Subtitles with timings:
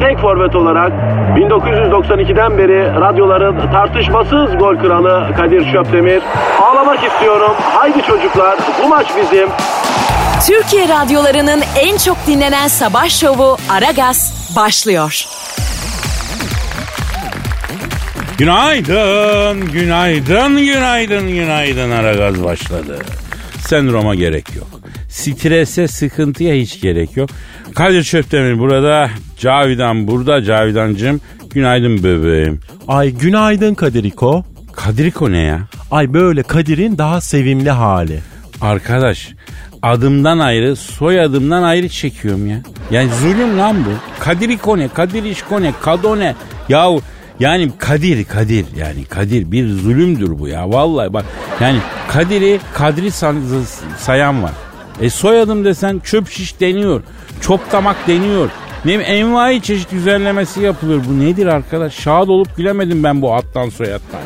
[0.00, 0.92] tek forvet olarak
[1.36, 6.22] 1992'den beri radyoların tartışmasız gol kralı Kadir Şöpdemir.
[6.62, 7.52] Ağlamak istiyorum.
[7.60, 9.48] Haydi çocuklar bu maç bizim.
[10.46, 15.26] Türkiye radyolarının en çok dinlenen sabah şovu Aragaz başlıyor.
[18.38, 22.98] Günaydın, günaydın, günaydın, günaydın Aragaz başladı.
[23.58, 24.68] Sendroma gerek yok.
[25.08, 27.30] Strese, sıkıntıya hiç gerek yok.
[27.76, 30.42] Kadir Çöptemir burada, Cavidan burada.
[30.42, 32.60] Cavidancığım günaydın bebeğim.
[32.88, 34.44] Ay günaydın Kadiriko.
[34.72, 35.60] Kadiriko ne ya?
[35.90, 38.20] Ay böyle Kadir'in daha sevimli hali.
[38.60, 39.28] Arkadaş
[39.82, 42.62] adımdan ayrı soyadımdan ayrı çekiyorum ya.
[42.90, 44.22] Yani zulüm lan bu.
[44.24, 44.88] Kadiriko ne?
[44.88, 45.72] Kadir İşko ne?
[45.82, 46.34] Kado ne?
[46.68, 47.00] Yahu
[47.40, 51.24] yani Kadir Kadir yani Kadir bir zulümdür bu ya vallahi bak
[51.60, 53.10] yani Kadir'i Kadri
[53.98, 54.52] sayan var.
[55.00, 57.02] E soyadım desen çöp şiş deniyor.
[57.40, 58.50] Çop damak deniyor.
[58.84, 61.00] Ne envai çeşit düzenlemesi yapılıyor.
[61.08, 61.94] Bu nedir arkadaş?
[61.94, 64.20] Şahit olup gülemedim ben bu attan soyattan.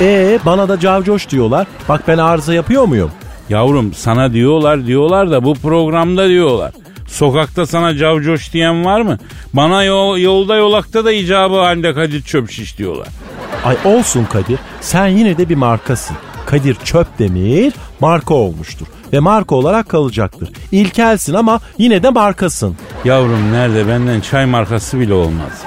[0.00, 1.66] Ee bana da cavcoş diyorlar.
[1.88, 3.10] Bak ben arıza yapıyor muyum?
[3.48, 6.72] Yavrum sana diyorlar diyorlar da bu programda diyorlar.
[7.06, 9.18] Sokakta sana cavcoş diyen var mı?
[9.52, 13.08] Bana yol, yolda yolakta da icabı halinde Kadir çöp şiş diyorlar.
[13.64, 14.58] Ay olsun Kadir.
[14.80, 16.16] Sen yine de bir markasın.
[16.46, 18.86] Kadir Çöpdemir marka olmuştur.
[19.12, 20.50] Ve marka olarak kalacaktır.
[20.72, 22.76] İlkelsin ama yine de markasın.
[23.04, 25.62] Yavrum nerede benden çay markası bile olmaz.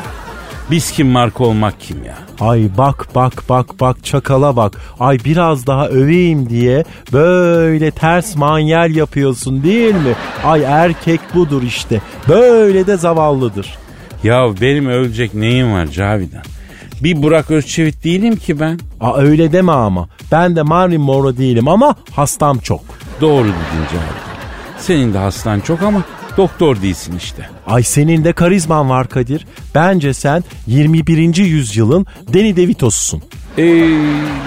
[0.71, 2.17] Biz kim marka olmak kim ya?
[2.39, 4.81] Ay bak bak bak bak çakala bak.
[4.99, 6.83] Ay biraz daha öveyim diye
[7.13, 10.15] böyle ters manyel yapıyorsun değil mi?
[10.43, 12.01] Ay erkek budur işte.
[12.29, 13.77] Böyle de zavallıdır.
[14.23, 16.43] Ya benim ölecek neyim var Cavidan?
[17.03, 18.79] Bir Burak Özçivit değilim ki ben.
[19.01, 20.09] Aa öyle deme ama.
[20.31, 22.81] Ben de Marilyn Monroe değilim ama hastam çok.
[23.21, 24.23] Doğru dedin Cavidan.
[24.79, 26.03] Senin de hastan çok ama
[26.37, 27.49] doktor değilsin işte.
[27.67, 29.47] Ay senin de karizman var Kadir.
[29.75, 31.35] Bence sen 21.
[31.37, 33.21] yüzyılın Danny DeVito'susun.
[33.57, 33.63] Ee,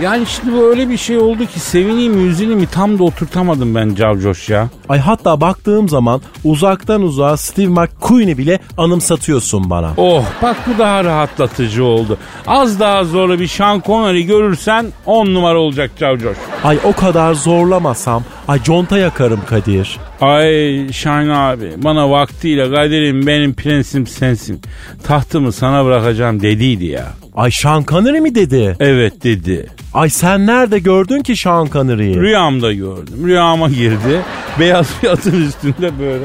[0.03, 3.75] yani şimdi bu öyle bir şey oldu ki sevineyim mi üzüleyim mi tam da oturtamadım
[3.75, 4.69] ben Cavcoş ya.
[4.89, 9.93] Ay hatta baktığım zaman uzaktan uzağa Steve McQueen'i bile anımsatıyorsun bana.
[9.97, 12.19] Oh bak bu daha rahatlatıcı oldu.
[12.47, 16.37] Az daha zorlu bir Sean Connery görürsen on numara olacak Cavcoş.
[16.65, 19.99] Ay o kadar zorlamasam ay conta yakarım Kadir.
[20.21, 24.61] Ay Şahin abi bana vaktiyle Kadir'im benim prensim sensin.
[25.05, 27.07] Tahtımı sana bırakacağım dediydi ya.
[27.35, 28.77] Ay Sean Connery mi dedi?
[28.81, 29.67] Evet dedi.
[29.95, 32.21] Ay sen nerede gördün ki Sean Connery'i?
[32.21, 33.27] Rüyamda gördüm.
[33.27, 34.21] Rüyama girdi.
[34.61, 36.25] Beyaz bir atın üstünde böyle.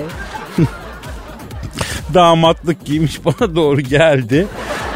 [2.13, 4.47] Damatlık giymiş bana doğru geldi.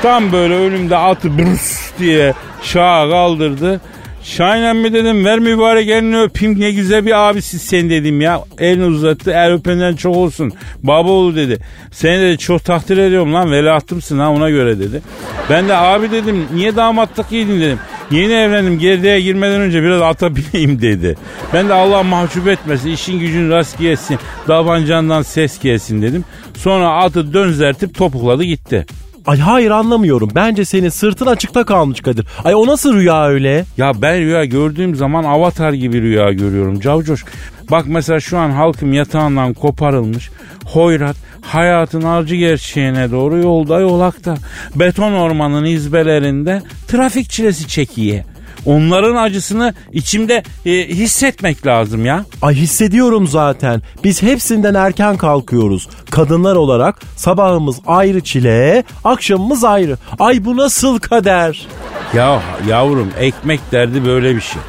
[0.01, 2.33] Tam böyle önümde atı brus diye
[2.63, 3.81] şaha kaldırdı.
[4.25, 8.41] Şahin mi dedim ver mübarek elini öpeyim ne güzel bir abisi sen dedim ya.
[8.59, 10.53] Elini uzattı el öpenden çok olsun.
[10.83, 11.59] Baba oğlu dedi.
[11.91, 15.01] Seni de çok takdir ediyorum lan veliahtımsın ha ona göre dedi.
[15.49, 17.79] Ben de abi dedim niye damatlık giydin dedim.
[18.11, 21.15] Yeni evlendim gerdeğe girmeden önce biraz ata bineyim dedi.
[21.53, 24.19] Ben de Allah mahcup etmesin işin gücün rast gelsin.
[24.47, 26.23] Davancandan ses gelsin dedim.
[26.57, 28.85] Sonra atı dönzertip topukladı gitti.
[29.27, 30.29] Ay hayır anlamıyorum.
[30.35, 32.27] Bence senin sırtın açıkta kalmış Kadir.
[32.43, 33.65] Ay o nasıl rüya öyle?
[33.77, 37.25] Ya ben rüya gördüğüm zaman avatar gibi rüya görüyorum Cavcoş.
[37.71, 40.29] Bak mesela şu an halkım yatağından koparılmış.
[40.65, 44.35] Hoyrat hayatın acı gerçeğine doğru yolda yolakta.
[44.75, 48.25] Beton ormanın izbelerinde trafik çilesi çekiye.
[48.65, 52.25] Onların acısını içimde e, hissetmek lazım ya.
[52.41, 53.81] Ay hissediyorum zaten.
[54.03, 55.87] Biz hepsinden erken kalkıyoruz.
[56.09, 59.97] Kadınlar olarak sabahımız ayrı çile, akşamımız ayrı.
[60.19, 61.67] Ay bu nasıl kader?
[62.13, 64.61] Ya yavrum ekmek derdi böyle bir şey.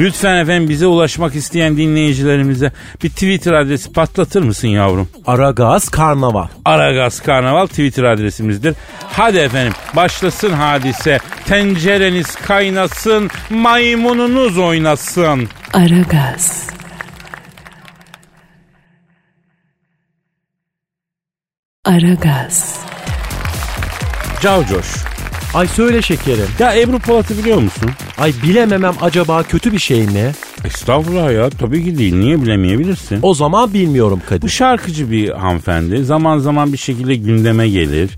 [0.00, 5.08] Lütfen efendim bize ulaşmak isteyen dinleyicilerimize bir Twitter adresi patlatır mısın yavrum?
[5.26, 6.48] Aragaz Karnaval.
[6.64, 8.74] Aragaz Karnaval Twitter adresimizdir.
[9.04, 11.18] Hadi efendim başlasın hadise.
[11.46, 15.48] Tencereniz kaynasın, maymununuz oynasın.
[15.72, 16.70] Aragaz.
[21.84, 22.80] Aragaz.
[24.42, 25.09] Cavcoş.
[25.54, 26.46] Ay söyle şekerim.
[26.58, 27.90] Ya Ebru Polat'ı biliyor musun?
[28.18, 30.32] Ay bilememem acaba kötü bir şey mi?
[30.64, 32.14] Estağfurullah ya tabii ki değil.
[32.14, 33.18] Niye bilemeyebilirsin?
[33.22, 34.48] O zaman bilmiyorum Bu Kadir.
[34.48, 36.04] şarkıcı bir hanımefendi.
[36.04, 38.10] Zaman zaman bir şekilde gündeme gelir.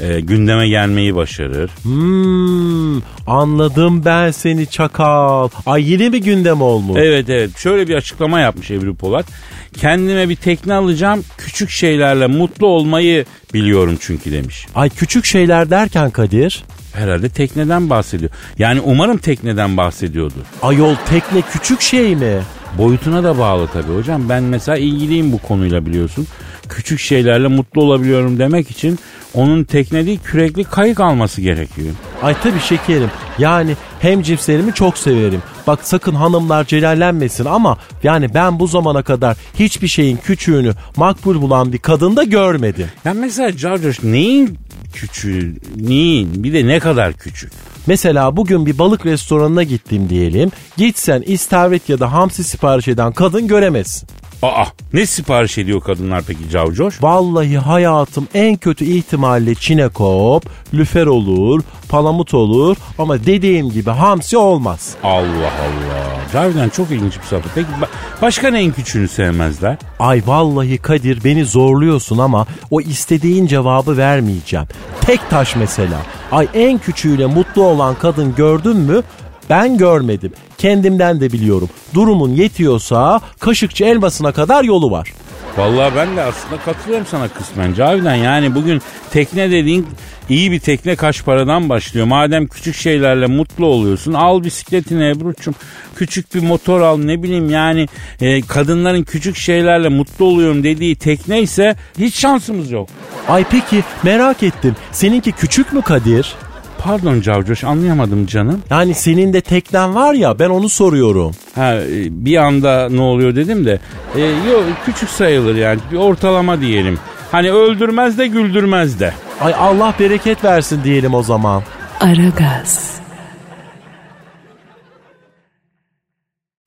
[0.00, 1.70] E, gündeme gelmeyi başarır.
[1.82, 5.48] Hmm, anladım ben seni çakal.
[5.66, 6.98] Ay yeni bir gündem olmuş.
[7.02, 9.26] Evet evet şöyle bir açıklama yapmış Ebru Polat.
[9.76, 11.24] Kendime bir tekne alacağım.
[11.38, 13.24] Küçük şeylerle mutlu olmayı
[13.54, 14.66] biliyorum çünkü demiş.
[14.74, 16.64] Ay küçük şeyler derken Kadir.
[16.92, 18.30] Herhalde tekneden bahsediyor.
[18.58, 20.40] Yani umarım tekneden bahsediyordur.
[20.62, 22.42] Ayol tekne küçük şey mi?
[22.78, 24.28] Boyutuna da bağlı tabii hocam.
[24.28, 26.26] Ben mesela ilgiliyim bu konuyla biliyorsun.
[26.68, 28.98] Küçük şeylerle mutlu olabiliyorum demek için
[29.34, 31.88] onun tekne değil kürekli kayık alması gerekiyor.
[32.22, 33.10] Ay tabii şekerim.
[33.38, 35.42] Yani hem cipslerimi çok severim.
[35.66, 41.72] Bak sakın hanımlar celallenmesin ama yani ben bu zamana kadar hiçbir şeyin küçüğünü makbul bulan
[41.72, 42.88] bir kadın da görmedim.
[43.04, 44.58] Ya mesela Carcoş neyin
[44.92, 47.52] küçüğü, neyin bir de ne kadar küçük?
[47.86, 50.50] Mesela bugün bir balık restoranına gittim diyelim.
[50.76, 54.08] Gitsen istavrit ya da hamsi sipariş eden kadın göremezsin.
[54.44, 57.02] Aa ne sipariş ediyor kadınlar peki Cavcoş?
[57.02, 60.44] Vallahi hayatım en kötü ihtimalle çinekop,
[60.74, 64.94] lüfer olur, palamut olur ama dediğim gibi hamsi olmaz.
[65.02, 66.04] Allah Allah.
[66.32, 67.50] Cavidan çok ilginç bir sohbet.
[67.54, 69.76] Peki ba- başka neyin küçüğünü sevmezler?
[69.98, 74.66] Ay vallahi Kadir beni zorluyorsun ama o istediğin cevabı vermeyeceğim.
[75.00, 75.98] Tek taş mesela.
[76.32, 79.02] Ay en küçüğüyle mutlu olan kadın gördün mü?
[79.50, 80.32] Ben görmedim.
[80.58, 81.68] Kendimden de biliyorum.
[81.94, 85.12] Durumun yetiyorsa kaşıkçı elmasına kadar yolu var.
[85.56, 88.14] Vallahi ben de aslında katılıyorum sana kısmen Cavidan.
[88.14, 89.86] Yani bugün tekne dediğin
[90.28, 92.06] iyi bir tekne kaç paradan başlıyor.
[92.06, 95.54] Madem küçük şeylerle mutlu oluyorsun al bisikletini Ebru'cum.
[95.96, 97.86] Küçük bir motor al ne bileyim yani
[98.20, 102.88] e, kadınların küçük şeylerle mutlu oluyorum dediği tekne ise hiç şansımız yok.
[103.28, 104.76] Ay peki merak ettim.
[104.92, 106.34] Seninki küçük mü Kadir?
[106.84, 108.62] Pardon Cavcoş anlayamadım canım.
[108.70, 111.32] Yani senin de teknen var ya ben onu soruyorum.
[111.54, 113.80] Ha e, bir anda ne oluyor dedim de.
[114.16, 116.98] E, yok küçük sayılır yani bir ortalama diyelim.
[117.32, 119.14] Hani öldürmez de güldürmez de.
[119.40, 121.62] Ay Allah bereket versin diyelim o zaman.
[122.00, 122.94] Aragaz.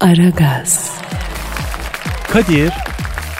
[0.01, 0.91] Aragaz.
[2.33, 2.73] Kadir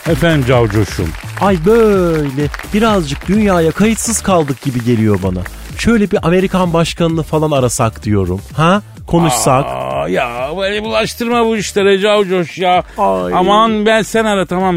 [0.09, 1.09] Efendim Cavcoş'um.
[1.41, 5.39] ay böyle birazcık dünyaya kayıtsız kaldık gibi geliyor bana.
[5.77, 8.41] Şöyle bir Amerikan başkanını falan arasak diyorum.
[8.55, 8.81] Ha?
[9.07, 9.65] Konuşsak.
[9.65, 12.83] Aa, ya böyle bulaştırma bu işlere Cavcoş ya.
[12.97, 13.33] Ay.
[13.35, 14.75] Aman ben sen ara tamam.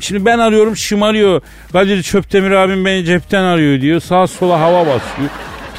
[0.00, 1.40] Şimdi ben arıyorum şımarıyor.
[1.72, 4.00] Kadir Çöptemir abim beni cepten arıyor diyor.
[4.00, 5.30] Sağa sola hava basıyor.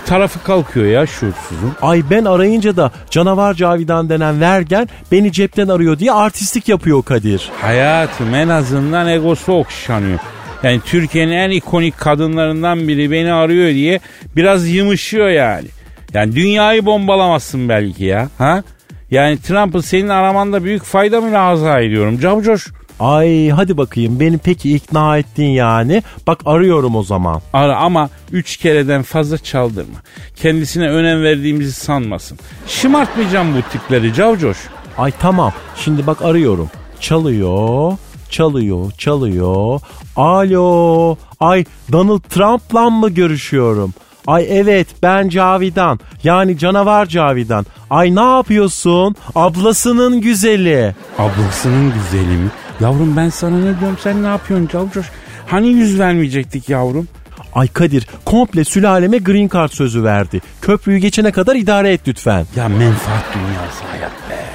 [0.05, 1.73] Tarafı kalkıyor ya şuursuzun.
[1.81, 7.49] Ay ben arayınca da canavar Cavidan denen vergen beni cepten arıyor diye artistlik yapıyor Kadir.
[7.61, 10.19] Hayatım en azından egosu okşanıyor.
[10.63, 13.99] Yani Türkiye'nin en ikonik kadınlarından biri beni arıyor diye
[14.35, 15.67] biraz yımışıyor yani.
[16.13, 18.29] Yani dünyayı bombalamazsın belki ya.
[18.37, 18.63] Ha?
[19.11, 22.67] Yani Trump'ın senin aramanda büyük fayda mı lazım ediyorum Cavcoş?
[22.99, 26.03] Ay hadi bakayım beni peki ikna ettin yani.
[26.27, 27.41] Bak arıyorum o zaman.
[27.53, 29.97] Ara ama üç kereden fazla çaldırma.
[30.35, 32.39] Kendisine önem verdiğimizi sanmasın.
[32.67, 34.57] Şımartmayacağım bu tipleri Cavcoş.
[34.97, 36.69] Ay tamam şimdi bak arıyorum.
[36.99, 37.97] Çalıyor,
[38.33, 39.79] çalıyor, çalıyor.
[40.15, 43.93] Alo, ay Donald Trump'la mı görüşüyorum?
[44.27, 47.65] Ay evet ben Cavidan yani canavar Cavidan.
[47.89, 49.15] Ay ne yapıyorsun?
[49.35, 50.95] Ablasının güzeli.
[51.19, 52.49] Ablasının güzeli mi?
[52.79, 55.05] Yavrum ben sana ne diyorum sen ne yapıyorsun Cavcoş?
[55.47, 57.07] Hani yüz vermeyecektik yavrum?
[57.55, 60.41] Ay Kadir komple sülaleme green card sözü verdi.
[60.61, 62.45] Köprüyü geçene kadar idare et lütfen.
[62.55, 64.45] Ya menfaat dünyası hayat be.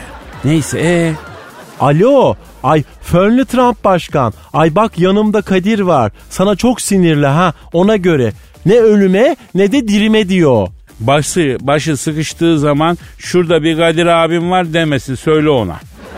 [0.44, 1.12] Neyse ee?
[1.80, 4.32] Alo, ay fönlü Trump başkan.
[4.52, 6.12] Ay bak yanımda Kadir var.
[6.30, 8.32] Sana çok sinirli ha ona göre.
[8.66, 10.68] Ne ölüme ne de dirime diyor.
[11.00, 15.76] Başı, başı sıkıştığı zaman şurada bir Kadir abim var demesin söyle ona.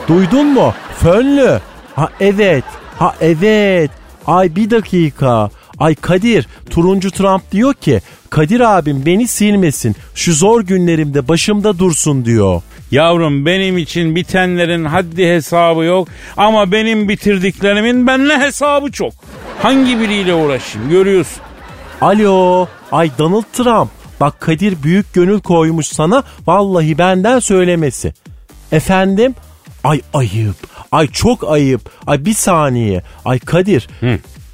[0.09, 0.75] Duydun mu?
[0.99, 1.61] Fönlü.
[1.95, 2.65] Ha evet.
[2.99, 3.91] Ha evet.
[4.27, 5.51] Ay bir dakika.
[5.81, 9.97] Ay Kadir, turuncu Trump diyor ki Kadir abim beni silmesin.
[10.15, 12.63] Şu zor günlerimde başımda dursun diyor.
[12.91, 19.13] Yavrum benim için bitenlerin haddi hesabı yok ama benim bitirdiklerimin benimle hesabı çok.
[19.63, 21.43] Hangi biriyle uğraşayım görüyorsun.
[22.01, 23.91] Alo, ay Donald Trump.
[24.21, 26.23] Bak Kadir büyük gönül koymuş sana.
[26.47, 28.15] Vallahi benden söylemesi.
[28.73, 29.35] Efendim?
[29.85, 30.57] Ay ayıp.
[30.93, 31.81] Ay çok ayıp.
[32.07, 33.03] Ay bir saniye.
[33.25, 33.89] Ay Kadir.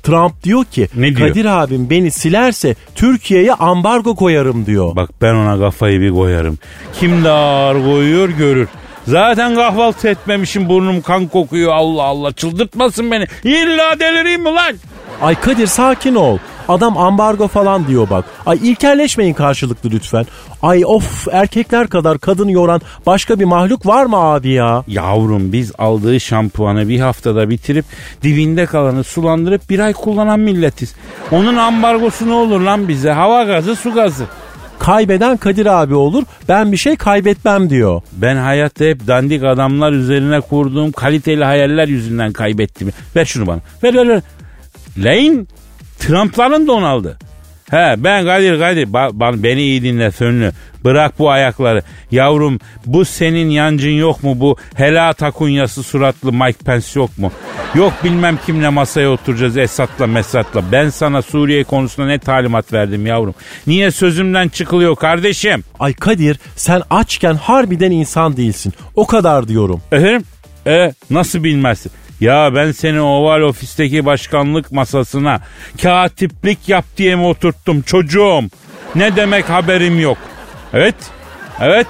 [0.06, 1.28] Trump diyor ki Ne diyor?
[1.28, 4.96] Kadir abim beni silerse Türkiye'ye ambargo koyarım diyor.
[4.96, 6.58] Bak ben ona kafayı bir koyarım.
[7.00, 8.68] Kim de ağır koyuyor görür.
[9.06, 13.26] Zaten kahvaltı etmemişim burnum kan kokuyor Allah Allah çıldırtmasın beni.
[13.44, 14.76] İlla delireyim mi lan?
[15.22, 16.38] Ay Kadir sakin ol.
[16.68, 18.24] Adam ambargo falan diyor bak.
[18.46, 20.26] Ay ilkelleşmeyin karşılıklı lütfen.
[20.62, 24.84] Ay of erkekler kadar kadın yoran başka bir mahluk var mı abi ya?
[24.88, 27.84] Yavrum biz aldığı şampuanı bir haftada bitirip
[28.22, 30.94] dibinde kalanı sulandırıp bir ay kullanan milletiz.
[31.30, 33.10] Onun ambargosu ne olur lan bize?
[33.10, 34.24] Hava gazı su gazı.
[34.78, 36.24] Kaybeden Kadir abi olur.
[36.48, 38.02] Ben bir şey kaybetmem diyor.
[38.12, 42.92] Ben hayatta hep dandik adamlar üzerine kurduğum kaliteli hayaller yüzünden kaybettim.
[43.16, 43.60] Ver şunu bana.
[43.82, 44.22] Ver ver ver.
[44.98, 45.44] Lane
[45.98, 47.16] Trump'ların Donald'ı.
[47.70, 50.52] He ben Kadir Kadir ba, ba, beni iyi dinle Fönlü.
[50.84, 51.82] Bırak bu ayakları.
[52.10, 57.32] Yavrum bu senin yancın yok mu bu hela takunyası suratlı Mike Pence yok mu?
[57.74, 60.62] Yok bilmem kimle masaya oturacağız Esat'la Mesat'la.
[60.72, 63.34] Ben sana Suriye konusunda ne talimat verdim yavrum?
[63.66, 65.64] Niye sözümden çıkılıyor kardeşim?
[65.80, 68.72] Ay Kadir sen açken harbiden insan değilsin.
[68.94, 69.82] O kadar diyorum.
[69.92, 70.22] Efendim?
[70.66, 71.92] E, nasıl bilmezsin?
[72.20, 75.40] Ya ben seni oval ofisteki başkanlık masasına
[75.82, 78.42] katiplik yap diye mi oturttum çocuğum?
[78.94, 80.18] Ne demek haberim yok?
[80.72, 80.94] Evet,
[81.60, 81.86] evet.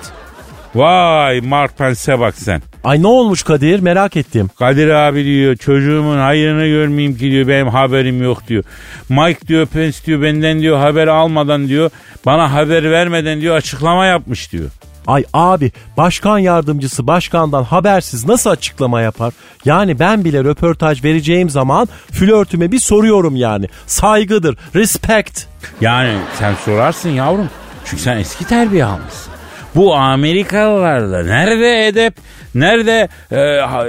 [0.74, 2.62] Vay Mark Pence'e bak sen.
[2.84, 4.50] Ay ne olmuş Kadir merak ettim.
[4.58, 8.64] Kadir abi diyor çocuğumun hayrını görmeyeyim ki diyor benim haberim yok diyor.
[9.08, 11.90] Mike diyor Pence diyor benden diyor haber almadan diyor
[12.26, 14.70] bana haber vermeden diyor açıklama yapmış diyor.
[15.06, 19.32] Ay abi başkan yardımcısı başkandan habersiz nasıl açıklama yapar?
[19.64, 23.66] Yani ben bile röportaj vereceğim zaman flörtüme bir soruyorum yani.
[23.86, 25.42] Saygıdır, respect.
[25.80, 27.50] Yani sen sorarsın yavrum.
[27.84, 29.32] Çünkü sen eski terbiye almışsın.
[29.74, 32.14] Bu Amerikalılarda nerede edep,
[32.54, 33.84] nerede e, ha-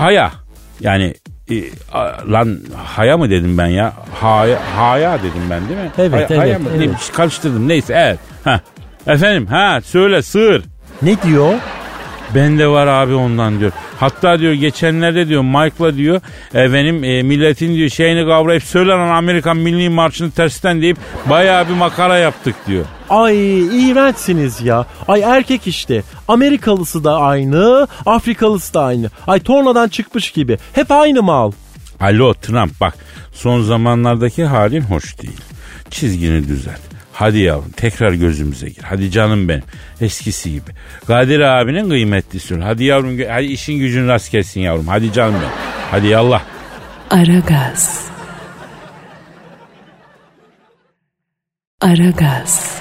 [0.00, 0.32] haya?
[0.80, 1.14] Yani
[1.50, 1.54] e,
[1.92, 3.92] a- lan haya mı dedim ben ya?
[4.20, 5.90] Haya, haya dedim ben değil mi?
[5.98, 6.68] Evet, Haya- evet, haya mı?
[6.76, 6.90] evet.
[7.14, 8.18] Karıştırdım neyse evet.
[8.44, 8.58] Heh.
[9.06, 10.62] Efendim ha söyle sığır.
[11.02, 11.54] Ne diyor?
[12.34, 13.72] Bende var abi ondan diyor.
[14.00, 16.20] Hatta diyor geçenlerde diyor Mike'la diyor
[16.54, 20.96] e, benim e, milletin diyor şeyini kavrayıp söylenen Amerikan Milli Marşı'nı tersten deyip
[21.30, 22.84] bayağı bir makara yaptık diyor.
[23.10, 23.58] Ay
[23.90, 24.86] iğrençsiniz ya.
[25.08, 26.02] Ay erkek işte.
[26.28, 29.10] Amerikalısı da aynı, Afrikalısı da aynı.
[29.26, 30.58] Ay tornadan çıkmış gibi.
[30.72, 31.52] Hep aynı mal.
[32.00, 32.94] Alo Trump bak
[33.32, 35.40] son zamanlardaki halin hoş değil.
[35.90, 36.91] Çizgini düzelt.
[37.12, 38.82] Hadi yavrum tekrar gözümüze gir.
[38.82, 39.62] Hadi canım benim.
[40.00, 40.70] Eskisi gibi.
[41.06, 42.56] Kadir abinin kıymetlisi.
[42.56, 44.88] Hadi yavrum hadi işin gücün rast gelsin yavrum.
[44.88, 45.52] Hadi canım benim.
[45.90, 46.42] Hadi yallah.
[47.10, 48.06] Aragaz.
[51.80, 52.80] Aragaz.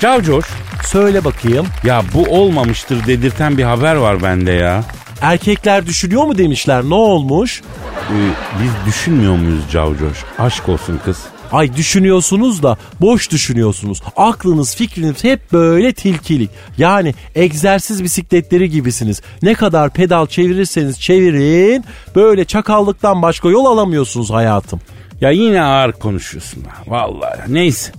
[0.00, 0.44] Cav Coş.
[0.84, 1.66] Söyle bakayım.
[1.84, 4.84] Ya bu olmamıştır dedirten bir haber var bende ya.
[5.22, 6.82] Erkekler düşünüyor mu demişler.
[6.84, 7.62] Ne olmuş?
[8.10, 8.14] Ee,
[8.62, 10.18] biz düşünmüyor muyuz Cav Coş?
[10.38, 11.18] Aşk olsun kız.
[11.52, 14.02] Ay düşünüyorsunuz da boş düşünüyorsunuz.
[14.16, 16.50] Aklınız fikriniz hep böyle tilkilik.
[16.78, 19.22] Yani egzersiz bisikletleri gibisiniz.
[19.42, 21.84] Ne kadar pedal çevirirseniz çevirin
[22.16, 24.80] böyle çakallıktan başka yol alamıyorsunuz hayatım.
[25.20, 26.82] Ya yine ağır konuşuyorsun ha.
[26.86, 27.54] Vallahi.
[27.54, 27.92] Neyse.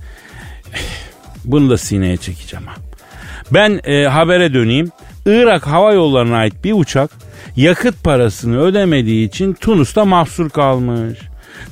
[1.46, 2.75] Bunu da sineye çekeceğim ha.
[3.51, 4.91] Ben e, habere döneyim.
[5.25, 7.12] Irak Hava Yolları'na ait bir uçak
[7.55, 11.20] yakıt parasını ödemediği için Tunus'ta mahsur kalmış.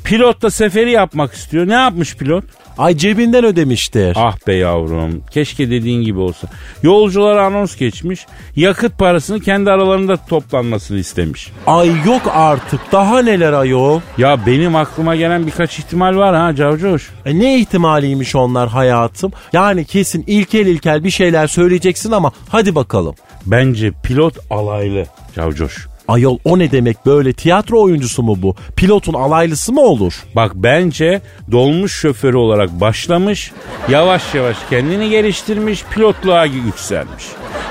[0.09, 1.67] Pilot da seferi yapmak istiyor.
[1.67, 2.43] Ne yapmış pilot?
[2.77, 4.17] Ay cebinden ödemiştir.
[4.19, 5.23] Ah be yavrum.
[5.31, 6.47] Keşke dediğin gibi olsa.
[6.83, 8.25] Yolculara anons geçmiş.
[8.55, 11.51] Yakıt parasını kendi aralarında toplanmasını istemiş.
[11.67, 14.01] Ay yok artık daha neler ayol.
[14.17, 17.09] Ya benim aklıma gelen birkaç ihtimal var ha Cavcoş.
[17.25, 19.31] E ne ihtimaliymiş onlar hayatım?
[19.53, 23.15] Yani kesin ilkel ilkel bir şeyler söyleyeceksin ama hadi bakalım.
[23.45, 25.87] Bence pilot alaylı Cavcoş.
[26.09, 28.55] Ayol o ne demek böyle tiyatro oyuncusu mu bu?
[28.75, 30.13] Pilotun alaylısı mı olur?
[30.35, 33.51] Bak bence dolmuş şoförü olarak başlamış,
[33.89, 37.23] yavaş yavaş kendini geliştirmiş, pilotluğa yükselmiş.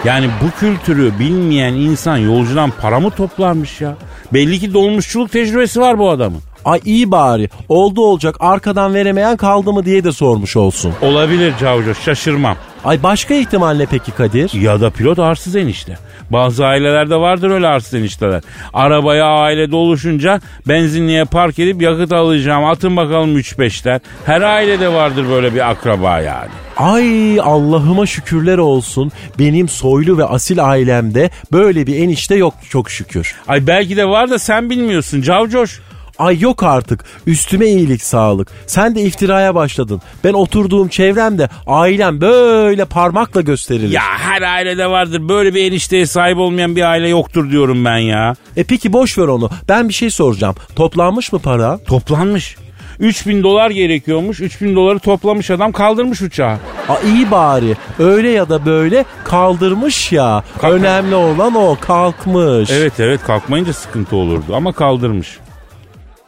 [0.04, 3.96] Yani bu kültürü bilmeyen insan yolcudan para mı toplarmış ya?
[4.32, 6.40] Belli ki dolmuşçuluk tecrübesi var bu adamın.
[6.68, 10.92] Ay iyi bari oldu olacak arkadan veremeyen kaldı mı diye de sormuş olsun.
[11.02, 12.56] Olabilir Cavco şaşırmam.
[12.84, 14.52] Ay başka ihtimal ne peki Kadir?
[14.52, 15.98] Ya da pilot arsız enişte.
[16.30, 18.42] Bazı ailelerde vardır öyle arsız enişteler.
[18.74, 24.00] Arabaya aile doluşunca benzinliğe park edip yakıt alacağım atın bakalım 3-5'ler.
[24.24, 26.50] Her ailede vardır böyle bir akraba yani.
[26.76, 29.12] Ay Allah'ıma şükürler olsun.
[29.38, 33.34] Benim soylu ve asil ailemde böyle bir enişte yok çok şükür.
[33.48, 35.80] Ay belki de var da sen bilmiyorsun Cavcoş.
[36.18, 37.04] Ay yok artık.
[37.26, 38.48] Üstüme iyilik sağlık.
[38.66, 40.02] Sen de iftiraya başladın.
[40.24, 43.90] Ben oturduğum çevremde ailem böyle parmakla gösterilir.
[43.92, 48.34] Ya her ailede vardır böyle bir enişteye sahip olmayan bir aile yoktur diyorum ben ya.
[48.56, 49.50] E peki boş ver onu.
[49.68, 50.54] Ben bir şey soracağım.
[50.76, 51.78] Toplanmış mı para?
[51.86, 52.56] Toplanmış.
[53.00, 54.40] 3000 dolar gerekiyormuş.
[54.40, 56.52] 3000 doları toplamış adam kaldırmış uçağı.
[56.88, 57.76] Aa, iyi bari.
[57.98, 60.42] Öyle ya da böyle kaldırmış ya.
[60.60, 62.70] Kalk- Önemli olan o kalkmış.
[62.70, 65.38] Evet evet kalkmayınca sıkıntı olurdu ama kaldırmış.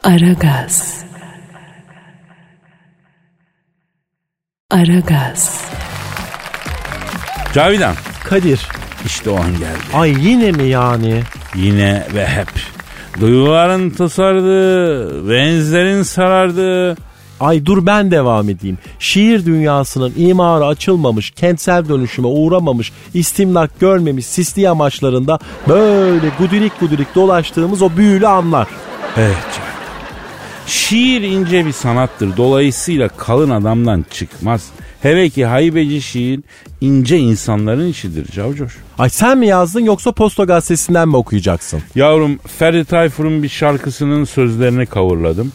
[0.04, 1.04] Aragaz.
[4.70, 5.64] Aragaz.
[7.54, 8.68] Cavidan Kadir.
[9.06, 9.78] işte o an geldi.
[9.94, 11.22] Ay yine mi yani?
[11.54, 12.48] Yine ve hep.
[13.20, 16.96] Duyguların tasardığı, benzerin sarardığı,
[17.40, 18.78] Ay dur ben devam edeyim.
[18.98, 25.38] Şiir dünyasının imarı açılmamış, kentsel dönüşüme uğramamış, istimlak görmemiş sisli amaçlarında
[25.68, 28.68] böyle gudirik gudirik dolaştığımız o büyülü anlar.
[29.16, 29.49] Evet
[30.70, 32.36] Şiir ince bir sanattır.
[32.36, 34.66] Dolayısıyla kalın adamdan çıkmaz.
[35.02, 36.40] Hele ki haybeci şiir
[36.80, 38.76] ince insanların işidir Cavcoş.
[38.98, 41.82] Ay sen mi yazdın yoksa Posta Gazetesi'nden mi okuyacaksın?
[41.94, 45.52] Yavrum Ferdi Tayfur'un bir şarkısının sözlerini kavurladım.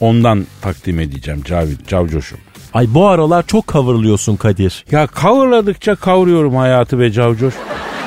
[0.00, 2.38] Ondan takdim edeceğim Cav- Cavcoş'um.
[2.74, 4.84] Ay bu aralar çok kavurluyorsun Kadir.
[4.90, 7.54] Ya kavurladıkça kavuruyorum hayatı be Cavcoş.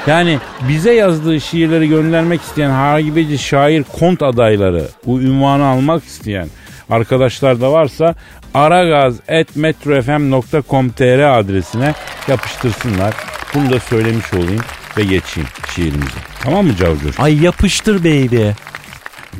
[0.07, 6.47] Yani bize yazdığı şiirleri göndermek isteyen haybeci şair kont adayları, bu ünvanı almak isteyen
[6.89, 8.15] arkadaşlar da varsa
[8.53, 11.93] aragaz.metrofm.com.tr adresine
[12.27, 13.13] yapıştırsınlar.
[13.53, 14.61] Bunu da söylemiş olayım
[14.97, 16.19] ve geçeyim şiirimize.
[16.43, 17.19] Tamam mı Cavcoş?
[17.19, 18.49] Ay yapıştır baby.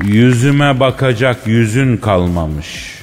[0.04, 2.98] Yüzüme bakacak yüzün kalmamış.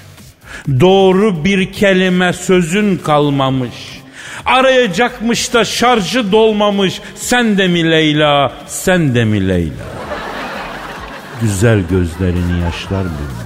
[0.81, 4.04] Doğru bir kelime sözün kalmamış.
[4.47, 7.01] Arayacakmış da şarjı dolmamış.
[7.17, 9.85] Sen de mi Leyla, sen de mi Leyla?
[11.41, 13.45] Güzel gözlerini yaşlar bürümüş.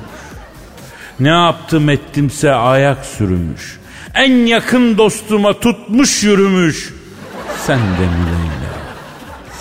[1.20, 3.78] Ne yaptım ettimse ayak sürmüş.
[4.14, 6.94] En yakın dostuma tutmuş yürümüş.
[7.66, 8.74] Sen de mi Leyla,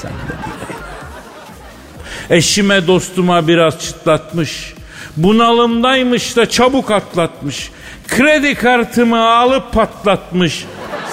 [0.02, 0.78] sen de mi Leyla?
[2.30, 4.74] Eşime dostuma biraz çıtlatmış.
[5.18, 7.72] Bunalımdaymış da çabuk atlatmış.
[8.08, 10.66] Kredi kartımı alıp patlatmış.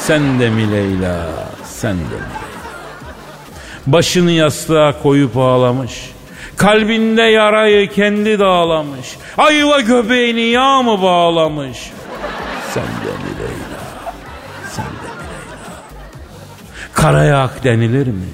[0.06, 1.26] Sen de mi Leyla,
[1.64, 2.24] sen de mi Leyla?
[3.86, 6.10] Başını yastığa koyup ağlamış.
[6.56, 9.16] Kalbinde yarayı kendi dağlamış.
[9.38, 11.78] Ayva göbeğini yağ mı bağlamış?
[12.74, 13.80] Sen de mi Leyla,
[14.72, 15.82] sen de mi Leyla?
[16.92, 18.28] Karaya ak denilir mi?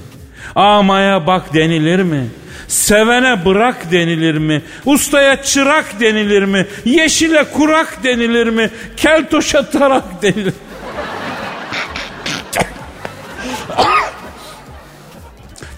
[0.54, 2.26] Amaya bak denilir mi?
[2.68, 4.62] Sevene bırak denilir mi?
[4.86, 6.66] Ustaya çırak denilir mi?
[6.84, 8.70] Yeşile kurak denilir mi?
[8.96, 10.54] Keltoşa tarak denilir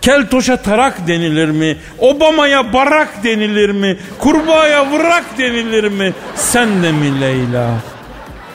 [0.03, 1.77] Keltoşa tarak denilir mi?
[1.99, 3.97] Obama'ya barak denilir mi?
[4.19, 6.13] Kurbağaya vırak denilir mi?
[6.35, 7.71] Sen de mi Leyla?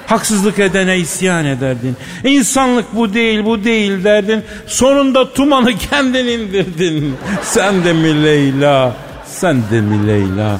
[0.07, 1.97] Haksızlık edene isyan ederdin.
[2.23, 4.43] İnsanlık bu değil bu değil derdin.
[4.67, 7.15] Sonunda tumanı kendin indirdin.
[7.43, 8.93] Sen de mi Leyla?
[9.25, 10.60] Sen de mi Leyla?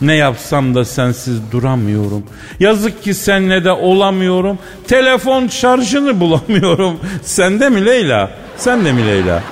[0.00, 2.22] Ne yapsam da sensiz duramıyorum.
[2.60, 4.58] Yazık ki senle de olamıyorum.
[4.88, 7.00] Telefon şarjını bulamıyorum.
[7.22, 8.30] Sen de mi Leyla?
[8.56, 9.42] Sen de mi Leyla?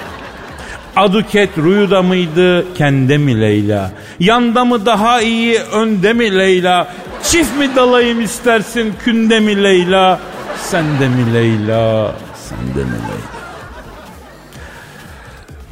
[0.97, 3.93] Aduket rüyuda mıydı kende mi Leyla?
[4.21, 6.89] Yanda mı daha iyi önde mi Leyla?
[7.23, 10.21] Çift mi dalayım istersin künde mi Leyla?
[10.63, 12.15] Sen de mi Leyla?
[12.49, 13.39] Sen de mi Leyla?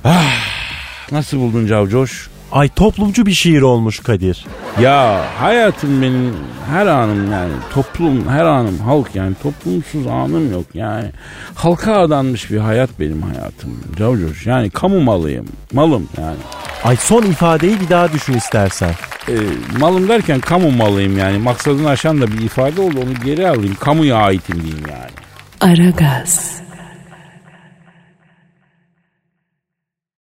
[0.05, 0.33] Ah,
[1.13, 2.29] nasıl buldun Cavcoş?
[2.53, 4.47] Ay toplumcu bir şiir olmuş Kadir.
[4.81, 6.35] Ya hayatım benim
[6.71, 11.11] her anım yani toplum her anım halk yani toplumsuz anım yok yani.
[11.55, 16.37] Halka adanmış bir hayat benim hayatım Cavcoş yani kamu malıyım malım yani.
[16.85, 18.93] Ay son ifadeyi bir daha düşün istersen.
[19.29, 19.35] E,
[19.79, 24.17] malım derken kamu malıyım yani maksadını aşan da bir ifade oldu onu geri alayım kamuya
[24.17, 25.11] aitim diyeyim yani.
[25.61, 26.61] Aragaz.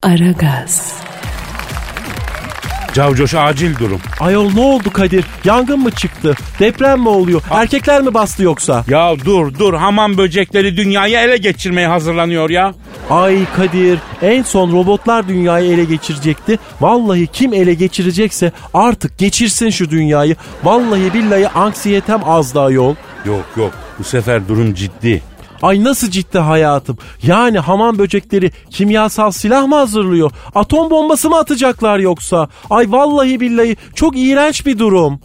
[0.03, 1.06] Aragaz.
[2.97, 3.99] Cavcoş acil durum.
[4.19, 5.25] Ayol ne oldu Kadir?
[5.43, 6.35] Yangın mı çıktı?
[6.59, 7.41] Deprem mi oluyor?
[7.51, 8.83] Erkekler mi bastı yoksa?
[8.87, 12.73] Ya dur dur hamam böcekleri dünyayı ele geçirmeye hazırlanıyor ya.
[13.09, 16.59] Ay Kadir en son robotlar dünyayı ele geçirecekti.
[16.81, 20.35] Vallahi kim ele geçirecekse artık geçirsin şu dünyayı.
[20.63, 22.95] Vallahi billahi anksiyetem az daha yol.
[23.25, 25.21] Yok yok bu sefer durum ciddi.
[25.61, 26.97] Ay nasıl ciddi hayatım?
[27.23, 30.31] Yani hamam böcekleri kimyasal silah mı hazırlıyor?
[30.55, 32.47] Atom bombası mı atacaklar yoksa?
[32.69, 35.19] Ay vallahi billahi çok iğrenç bir durum.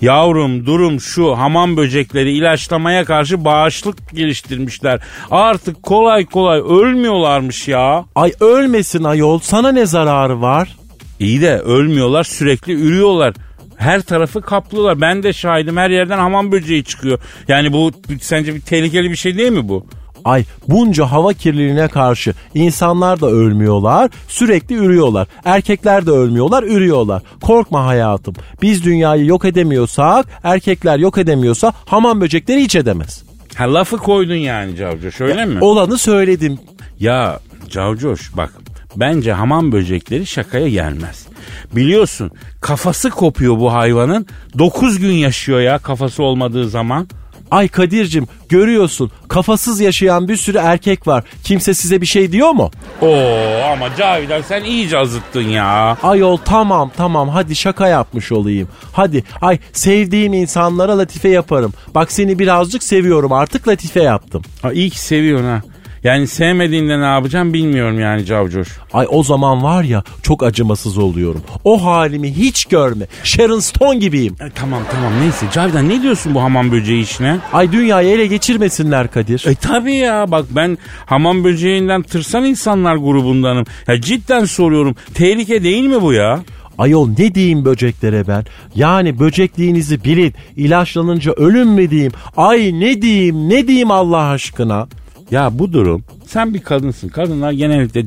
[0.00, 5.00] Yavrum durum şu hamam böcekleri ilaçlamaya karşı bağışıklık geliştirmişler.
[5.30, 8.04] Artık kolay kolay ölmüyorlarmış ya.
[8.14, 10.76] Ay ölmesin ayol sana ne zararı var?
[11.20, 13.34] İyi de ölmüyorlar sürekli ürüyorlar.
[13.78, 15.00] Her tarafı kaplıyorlar.
[15.00, 17.18] Ben de şahidim her yerden hamam böceği çıkıyor.
[17.48, 19.86] Yani bu sence bir tehlikeli bir şey değil mi bu?
[20.24, 25.28] Ay bunca hava kirliliğine karşı insanlar da ölmüyorlar, sürekli ürüyorlar.
[25.44, 27.22] Erkekler de ölmüyorlar, ürüyorlar.
[27.40, 28.34] Korkma hayatım.
[28.62, 33.24] Biz dünyayı yok edemiyorsak, erkekler yok edemiyorsa hamam böcekleri hiç edemez.
[33.54, 35.58] Ha lafı koydun yani Cavcoş öyle mi?
[35.60, 36.58] Olanı söyledim.
[37.00, 38.52] Ya Cavcoş bak
[39.00, 41.26] bence hamam böcekleri şakaya gelmez.
[41.72, 42.30] Biliyorsun
[42.60, 44.26] kafası kopuyor bu hayvanın.
[44.58, 47.08] 9 gün yaşıyor ya kafası olmadığı zaman.
[47.50, 51.24] Ay Kadir'cim görüyorsun kafasız yaşayan bir sürü erkek var.
[51.44, 52.70] Kimse size bir şey diyor mu?
[53.02, 55.96] Oo ama Cavidan sen iyice azıttın ya.
[56.02, 58.68] Ayol tamam tamam hadi şaka yapmış olayım.
[58.92, 61.72] Hadi ay sevdiğim insanlara latife yaparım.
[61.94, 64.42] Bak seni birazcık seviyorum artık latife yaptım.
[64.62, 65.62] Ha, iyi ki seviyorsun ha.
[66.04, 68.68] Yani sevmediğinde ne yapacağım bilmiyorum yani Cavcoş.
[68.92, 71.42] Ay o zaman var ya çok acımasız oluyorum.
[71.64, 73.06] O halimi hiç görme.
[73.24, 74.36] Sharon Stone gibiyim.
[74.40, 77.38] E, tamam tamam neyse Cavidan ne diyorsun bu hamam böceği işine?
[77.52, 79.44] Ay dünyayı ele geçirmesinler Kadir.
[79.46, 83.64] E tabi ya bak ben hamam böceğinden tırsan insanlar grubundanım.
[83.88, 86.40] Ya cidden soruyorum tehlike değil mi bu ya?
[86.78, 88.44] Ayol ne diyeyim böceklere ben?
[88.74, 90.34] Yani böcekliğinizi bilin.
[90.56, 92.12] İlaçlanınca ölüm mü diyeyim?
[92.36, 94.88] Ay ne diyeyim ne diyeyim Allah aşkına?
[95.30, 97.08] Ya bu durum sen bir kadınsın.
[97.08, 98.04] Kadınlar genellikle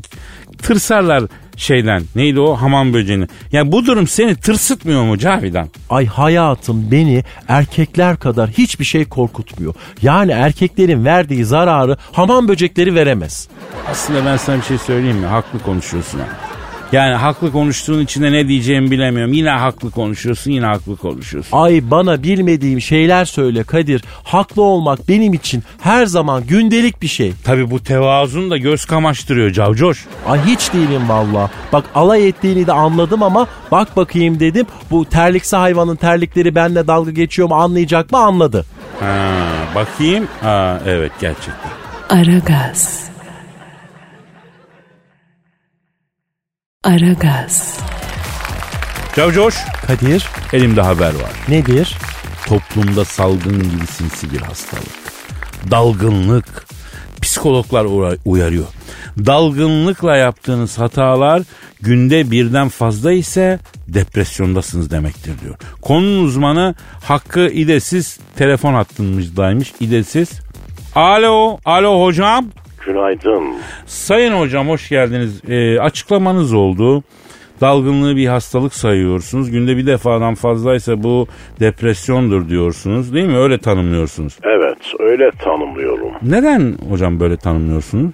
[0.62, 1.24] tırsarlar
[1.56, 3.28] şeyden neydi o hamam böceğini.
[3.52, 5.68] Ya bu durum seni tırsıtmıyor mu Cavidan?
[5.90, 9.74] Ay hayatım beni erkekler kadar hiçbir şey korkutmuyor.
[10.02, 13.48] Yani erkeklerin verdiği zararı hamam böcekleri veremez.
[13.92, 15.26] Aslında ben sana bir şey söyleyeyim mi?
[15.26, 16.26] Haklı konuşuyorsun ha.
[16.92, 19.34] Yani haklı konuştuğun içinde ne diyeceğimi bilemiyorum.
[19.34, 21.58] Yine haklı konuşuyorsun, yine haklı konuşuyorsun.
[21.58, 24.04] Ay bana bilmediğim şeyler söyle Kadir.
[24.24, 27.34] Haklı olmak benim için her zaman gündelik bir şey.
[27.44, 30.06] Tabi bu tevazun da göz kamaştırıyor Cavcoş.
[30.28, 31.50] Ay hiç değilim valla.
[31.74, 34.66] Bak alay ettiğini de anladım ama bak bakayım dedim.
[34.92, 38.66] Bu terliksi hayvanın terlikleri benimle dalga geçiyor mu anlayacak mı anladı.
[39.00, 39.34] Ha,
[39.76, 40.28] bakayım.
[40.42, 41.72] Ha, evet gerçekten.
[42.10, 43.11] Aragaz.
[46.84, 47.80] Aragaz.
[49.16, 49.56] Cavcoş,
[49.88, 51.32] Kadir elimde haber var.
[51.50, 51.98] nedir?
[52.46, 54.86] Toplumda salgın gibi sinsi bir hastalık.
[55.72, 56.66] Dalgınlık.
[57.22, 58.66] Psikologlar uya- uyarıyor.
[59.26, 61.42] Dalgınlıkla yaptığınız hatalar
[61.82, 65.56] günde birden fazla ise depresyondasınız demektir diyor.
[65.82, 69.74] Konunun uzmanı Hakkı İdesiz telefon hattımızdaymış.
[69.80, 70.30] İdesiz.
[70.96, 72.46] Alo, alo hocam.
[72.86, 73.44] Günaydın.
[73.86, 75.42] Sayın hocam hoş geldiniz.
[75.50, 77.04] Ee, açıklamanız oldu.
[77.62, 79.52] Dalgınlığı bir hastalık sayıyorsunuz.
[79.52, 81.28] Günde bir defadan fazlaysa bu
[81.60, 83.14] depresyondur diyorsunuz.
[83.14, 83.38] Değil mi?
[83.38, 84.38] Öyle tanımlıyorsunuz.
[84.44, 86.12] Evet, öyle tanımlıyorum.
[86.22, 88.12] Neden hocam böyle tanımlıyorsunuz?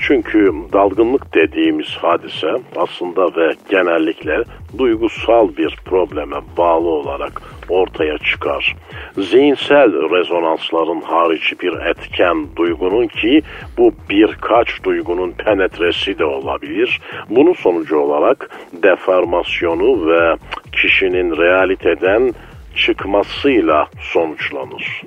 [0.00, 4.44] Çünkü dalgınlık dediğimiz hadise aslında ve genellikle
[4.78, 8.76] duygusal bir probleme bağlı olarak ortaya çıkar.
[9.18, 13.42] Zihinsel rezonansların harici bir etken duygunun ki
[13.78, 17.00] bu birkaç duygunun penetresi de olabilir.
[17.30, 18.50] Bunun sonucu olarak
[18.82, 20.36] deformasyonu ve
[20.72, 22.34] kişinin realiteden
[22.76, 25.02] çıkmasıyla sonuçlanır.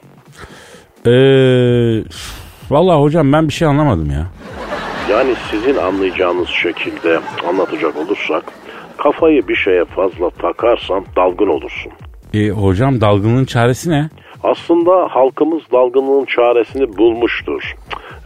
[1.08, 2.04] Ee,
[2.70, 4.26] vallahi hocam ben bir şey anlamadım ya.
[5.12, 8.44] Yani sizin anlayacağınız şekilde anlatacak olursak
[8.98, 11.92] kafayı bir şeye fazla takarsan dalgın olursun.
[12.34, 14.10] E, hocam dalgınlığın çaresi ne?
[14.44, 17.76] Aslında halkımız dalgınlığın çaresini bulmuştur.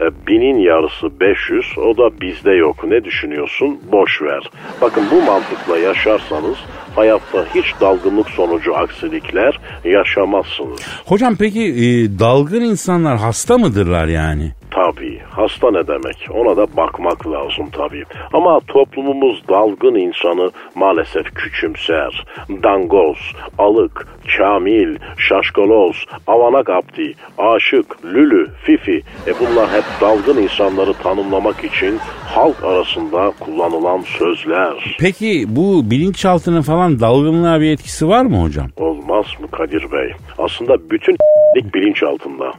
[0.01, 2.83] E, Binin yarısı 500 o da bizde yok.
[2.83, 3.79] Ne düşünüyorsun?
[3.91, 4.49] Boş ver.
[4.81, 6.57] Bakın bu mantıkla yaşarsanız
[6.97, 10.79] hayatta hiç dalgınlık sonucu aksilikler yaşamazsınız.
[11.05, 14.51] Hocam peki e, dalgın insanlar hasta mıdırlar yani?
[14.71, 15.19] Tabii.
[15.29, 16.27] Hasta ne demek?
[16.33, 18.03] Ona da bakmak lazım tabii.
[18.33, 22.25] Ama toplumumuz dalgın insanı maalesef küçümser.
[22.63, 23.17] Dangoz,
[23.57, 29.01] alık, kamil, şaşkaloz, avanak abdi, aşık, lülü, fifi.
[29.27, 34.97] E bunlar hep dalgın insanları tanımlamak için halk arasında kullanılan sözler.
[34.99, 38.67] Peki bu bilinçaltının falan dalgınlığa bir etkisi var mı hocam?
[38.77, 40.11] Olmaz mı Kadir Bey?
[40.37, 41.15] Aslında bütün
[41.73, 42.53] bilinç altında.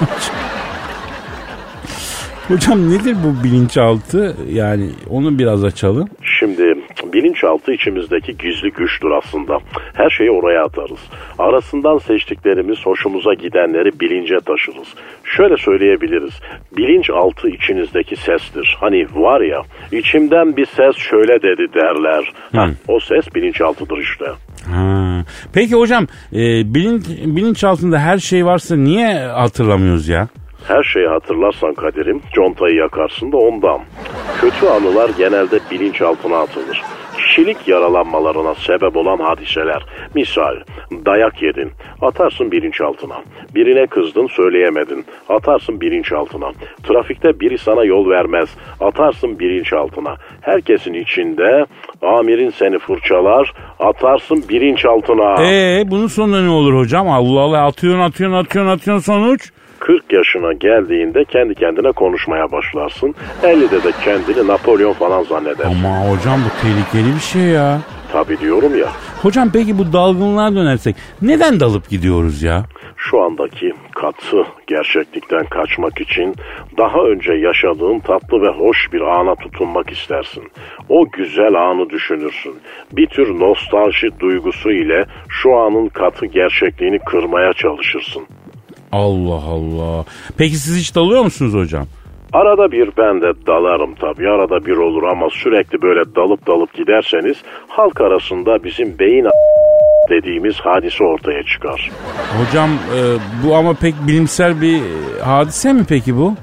[2.48, 4.36] Hocam nedir bu bilinçaltı?
[4.52, 6.08] Yani onu biraz açalım.
[6.38, 6.74] Şimdi
[7.12, 9.58] bilinçaltı içimizdeki gizli güçtür aslında.
[9.94, 10.98] Her şeyi oraya atarız.
[11.38, 14.88] Arasından seçtiklerimiz hoşumuza gidenleri bilince taşırız.
[15.24, 16.40] Şöyle söyleyebiliriz.
[16.76, 18.76] Bilinçaltı içinizdeki sestir.
[18.80, 22.32] Hani var ya içimden bir ses şöyle dedi derler.
[22.52, 24.24] Heh, o ses bilinçaltıdır işte.
[24.70, 25.24] Ha.
[25.54, 26.38] Peki hocam e,
[26.74, 30.28] bilinç, bilinçaltında her şey varsa niye hatırlamıyoruz ya?
[30.68, 33.80] Her şeyi hatırlarsan Kadir'im contayı yakarsın da ondan.
[34.40, 36.82] Kötü anılar genelde bilinçaltına atılır.
[37.16, 39.82] Kişilik yaralanmalarına sebep olan hadiseler.
[40.14, 40.54] Misal
[41.06, 41.70] dayak yedin
[42.02, 43.14] atarsın bilinçaltına.
[43.54, 46.52] Birine kızdın söyleyemedin atarsın bilinçaltına.
[46.82, 48.48] Trafikte biri sana yol vermez
[48.80, 50.16] atarsın bilinçaltına.
[50.40, 51.66] Herkesin içinde
[52.02, 55.42] amirin seni fırçalar atarsın bilinçaltına.
[55.42, 57.08] Ee bunun sonunda ne olur hocam?
[57.08, 59.52] Allah Allah atıyorsun atıyorsun atıyorsun atıyorsun sonuç.
[59.82, 63.14] 40 yaşına geldiğinde kendi kendine konuşmaya başlarsın.
[63.42, 65.64] 50'de de kendini Napolyon falan zanneder.
[65.64, 67.78] Ama hocam bu tehlikeli bir şey ya.
[68.12, 68.88] Tabii diyorum ya.
[69.22, 72.64] Hocam peki bu dalgınlığa dönersek neden dalıp gidiyoruz ya?
[72.96, 76.34] Şu andaki katı gerçeklikten kaçmak için
[76.78, 80.42] daha önce yaşadığın tatlı ve hoş bir ana tutunmak istersin.
[80.88, 82.54] O güzel anı düşünürsün.
[82.92, 88.22] Bir tür nostalji duygusu ile şu anın katı gerçekliğini kırmaya çalışırsın.
[88.92, 90.04] Allah Allah.
[90.38, 91.86] Peki siz hiç dalıyor musunuz hocam?
[92.32, 94.28] Arada bir ben de dalarım tabii.
[94.28, 97.36] Arada bir olur ama sürekli böyle dalıp dalıp giderseniz
[97.68, 99.26] halk arasında bizim beyin
[100.10, 101.90] dediğimiz hadise ortaya çıkar.
[102.38, 103.00] Hocam e,
[103.44, 104.80] bu ama pek bilimsel bir
[105.24, 106.34] hadise mi peki bu?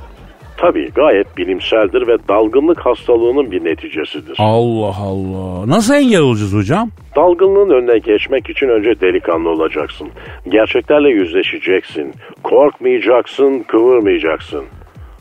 [0.62, 4.36] Tabii gayet bilimseldir ve dalgınlık hastalığının bir neticesidir.
[4.38, 5.67] Allah Allah.
[5.67, 6.89] Nasıl engel olacağız hocam?
[7.15, 10.08] Dalgınlığın önüne geçmek için önce delikanlı olacaksın.
[10.50, 12.13] Gerçeklerle yüzleşeceksin.
[12.43, 14.63] Korkmayacaksın, kıvırmayacaksın.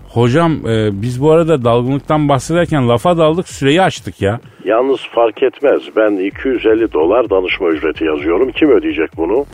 [0.08, 4.40] Hocam e, biz bu arada dalgınlıktan bahsederken lafa daldık süreyi açtık ya.
[4.64, 5.82] Yalnız fark etmez.
[5.96, 8.50] Ben 250 dolar danışma ücreti yazıyorum.
[8.52, 9.46] Kim ödeyecek bunu?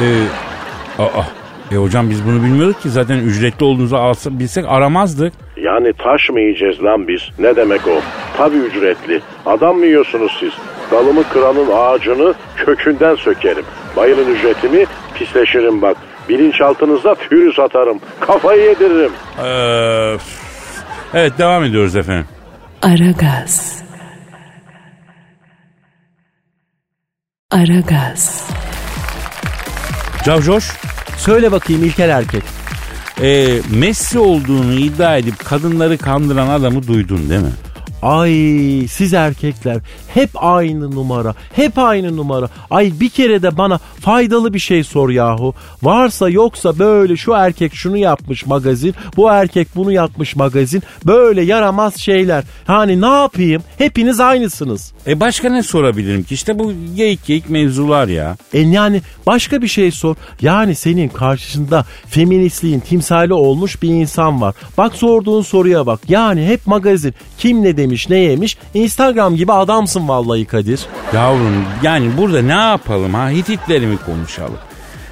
[0.00, 0.06] E,
[1.02, 1.22] aa,
[1.72, 5.32] e hocam biz bunu bilmiyorduk ki zaten ücretli olduğunuzu alsa, bilsek aramazdık.
[5.56, 7.20] Yani taş mı yiyeceğiz lan biz?
[7.38, 8.00] Ne demek o?
[8.36, 9.20] Tabii ücretli.
[9.46, 10.52] Adam mı yiyorsunuz siz?
[10.90, 13.64] Dalımı kıranın ağacını kökünden sökerim.
[13.96, 15.96] Bayılın ücretimi pisleşirim bak.
[16.28, 18.00] Bilinçaltınızda pürüz atarım.
[18.20, 19.12] Kafayı yediririm.
[19.44, 20.16] Ee,
[21.14, 22.26] evet devam ediyoruz efendim.
[22.82, 23.82] Aragaz.
[27.50, 28.50] Aragaz.
[30.24, 30.72] Cavcoş
[31.18, 32.42] Söyle bakayım İlker Erkek.
[33.22, 37.52] e, Messi olduğunu iddia edip kadınları kandıran adamı duydun değil mi?
[38.02, 38.30] Ay
[38.88, 39.80] siz erkekler
[40.14, 41.34] hep aynı numara.
[41.52, 42.48] Hep aynı numara.
[42.70, 45.54] Ay bir kere de bana faydalı bir şey sor yahu.
[45.82, 48.94] Varsa yoksa böyle şu erkek şunu yapmış magazin.
[49.16, 50.82] Bu erkek bunu yapmış magazin.
[51.06, 52.44] Böyle yaramaz şeyler.
[52.66, 53.62] Hani ne yapayım?
[53.78, 54.92] Hepiniz aynısınız.
[55.06, 56.34] E başka ne sorabilirim ki?
[56.34, 58.36] İşte bu geyik geyik mevzular ya.
[58.52, 60.16] E yani başka bir şey sor.
[60.40, 64.54] Yani senin karşısında feministliğin timsali olmuş bir insan var.
[64.78, 66.00] Bak sorduğun soruya bak.
[66.08, 67.14] Yani hep magazin.
[67.38, 68.56] Kim ne demiş ne yemiş.
[68.74, 70.80] Instagram gibi adamsın vallahi Kadir.
[71.14, 73.30] Yavrum yani burada ne yapalım ha?
[73.30, 74.58] Hititleri mi konuşalım?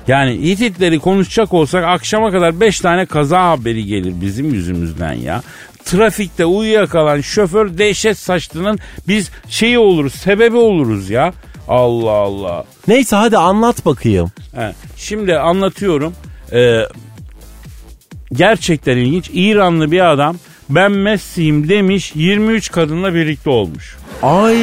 [0.09, 5.43] Yani Hititleri konuşacak olsak akşama kadar 5 tane kaza haberi gelir bizim yüzümüzden ya.
[5.85, 11.33] Trafikte uyuyakalan şoför dehşet saçtığının biz şeyi oluruz, sebebi oluruz ya.
[11.69, 12.65] Allah Allah.
[12.89, 14.31] Neyse hadi anlat bakayım.
[14.55, 16.15] He, şimdi anlatıyorum.
[16.53, 16.83] Ee,
[18.33, 19.31] gerçekten ilginç.
[19.33, 20.37] İranlı bir adam
[20.71, 23.97] ben Messi'yim demiş 23 kadınla birlikte olmuş.
[24.23, 24.57] Ay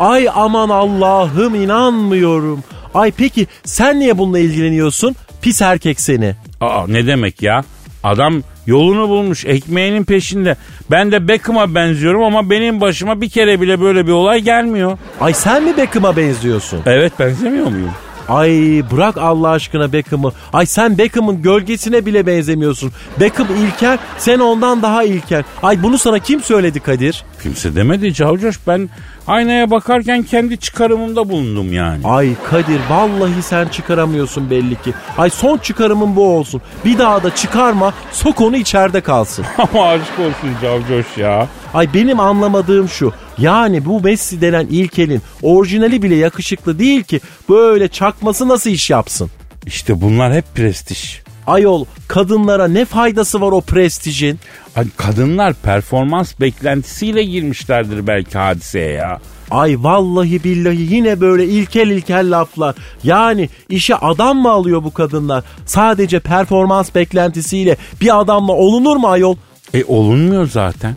[0.00, 2.64] ay aman Allah'ım inanmıyorum.
[2.94, 5.16] Ay peki sen niye bununla ilgileniyorsun?
[5.42, 6.34] Pis erkek seni.
[6.60, 7.64] Aa ne demek ya?
[8.04, 10.56] Adam yolunu bulmuş ekmeğinin peşinde.
[10.90, 14.98] Ben de Beckham'a benziyorum ama benim başıma bir kere bile böyle bir olay gelmiyor.
[15.20, 16.80] Ay sen mi Beckham'a benziyorsun?
[16.86, 17.90] Evet benzemiyor muyum?
[18.28, 20.32] Ay bırak Allah aşkına Beckham'ı.
[20.52, 22.92] Ay sen Beckham'ın gölgesine bile benzemiyorsun.
[23.20, 25.42] Beckham ilkel, sen ondan daha ilkel.
[25.62, 27.24] Ay bunu sana kim söyledi Kadir?
[27.42, 28.90] Kimse demedi Cavcoş ben
[29.26, 32.06] aynaya bakarken kendi çıkarımımda bulundum yani.
[32.06, 34.92] Ay Kadir vallahi sen çıkaramıyorsun belli ki.
[35.18, 36.62] Ay son çıkarımın bu olsun.
[36.84, 39.44] Bir daha da çıkarma sok onu içeride kalsın.
[39.58, 41.48] Ama aşk olsun Cavcoş ya.
[41.74, 43.12] Ay benim anlamadığım şu.
[43.38, 49.30] Yani bu Messi denen ilkelin orijinali bile yakışıklı değil ki böyle çakması nasıl iş yapsın?
[49.66, 51.21] İşte bunlar hep prestij.
[51.46, 54.38] Ayol kadınlara ne faydası var o prestijin?
[54.76, 59.20] Ay, Kadınlar performans beklentisiyle girmişlerdir belki hadiseye ya.
[59.50, 62.74] Ay vallahi billahi yine böyle ilkel ilkel laflar.
[63.04, 65.44] Yani işe adam mı alıyor bu kadınlar?
[65.66, 69.36] Sadece performans beklentisiyle bir adamla olunur mu ayol?
[69.74, 70.96] E olunmuyor zaten.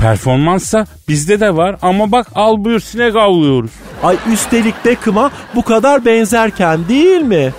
[0.00, 3.70] Performanssa bizde de var ama bak al buyur sinek avlıyoruz.
[4.02, 7.52] Ay üstelik Beckham'a bu kadar benzerken değil mi?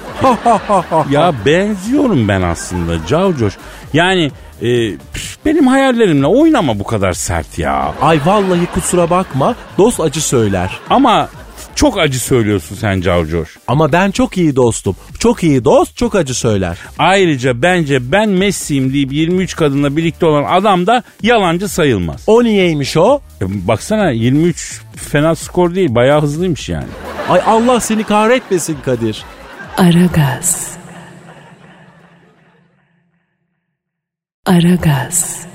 [1.10, 3.54] Ya benziyorum ben aslında Cavcoş.
[3.94, 4.68] Yani e,
[5.46, 7.94] benim hayallerimle oynama bu kadar sert ya.
[8.02, 10.80] Ay vallahi kusura bakma dost acı söyler.
[10.90, 11.30] Ama
[11.76, 13.58] çok acı söylüyorsun sen Cavcoş.
[13.68, 14.96] Ama ben çok iyi dostum.
[15.20, 16.78] Çok iyi dost çok acı söyler.
[17.00, 22.24] Ayrıca bence ben Messi'yim deyip 23 kadınla birlikte olan adam da yalancı sayılmaz.
[22.28, 23.22] O niyeymiş o?
[23.42, 26.88] E, baksana 23 fena skor değil bayağı hızlıymış yani.
[27.30, 29.24] Ay Allah seni kahretmesin Kadir.
[29.78, 30.72] Aragaz.
[34.46, 35.46] Aragaz.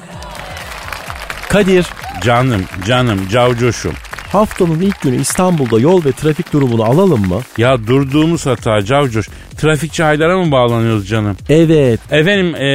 [1.49, 1.87] Kadir
[2.23, 3.95] Canım canım Cavcoş'um.
[4.33, 7.41] Haftanın ilk günü İstanbul'da yol ve trafik durumunu alalım mı?
[7.59, 9.29] Ya durduğumuz hata Cavcoş.
[9.59, 11.37] trafikçi Haydar'a mı bağlanıyoruz canım?
[11.49, 12.01] Evet.
[12.11, 12.67] Efendim e,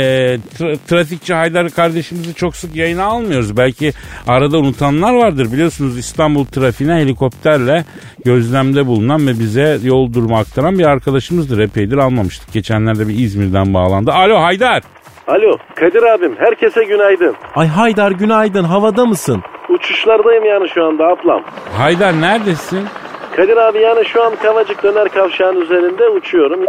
[0.59, 3.57] tra- trafikçi Haydar kardeşimizi çok sık yayına almıyoruz.
[3.57, 3.93] Belki
[4.27, 5.51] arada unutanlar vardır.
[5.53, 7.85] Biliyorsunuz İstanbul trafiğine helikopterle
[8.25, 11.59] gözlemde bulunan ve bize yol durumu aktaran bir arkadaşımızdır.
[11.59, 12.53] Epeydir almamıştık.
[12.53, 14.11] Geçenlerde bir İzmir'den bağlandı.
[14.11, 14.83] Alo Haydar.
[15.27, 17.35] Alo Kadir abim herkese günaydın.
[17.55, 19.41] Ay Haydar günaydın havada mısın?
[19.71, 21.41] Uçuşlardayım yani şu anda ablam.
[21.77, 22.85] Haydar neredesin?
[23.35, 26.59] Kadir abi yani şu an Kavacık Döner Kavşağı'nın üzerinde uçuyorum.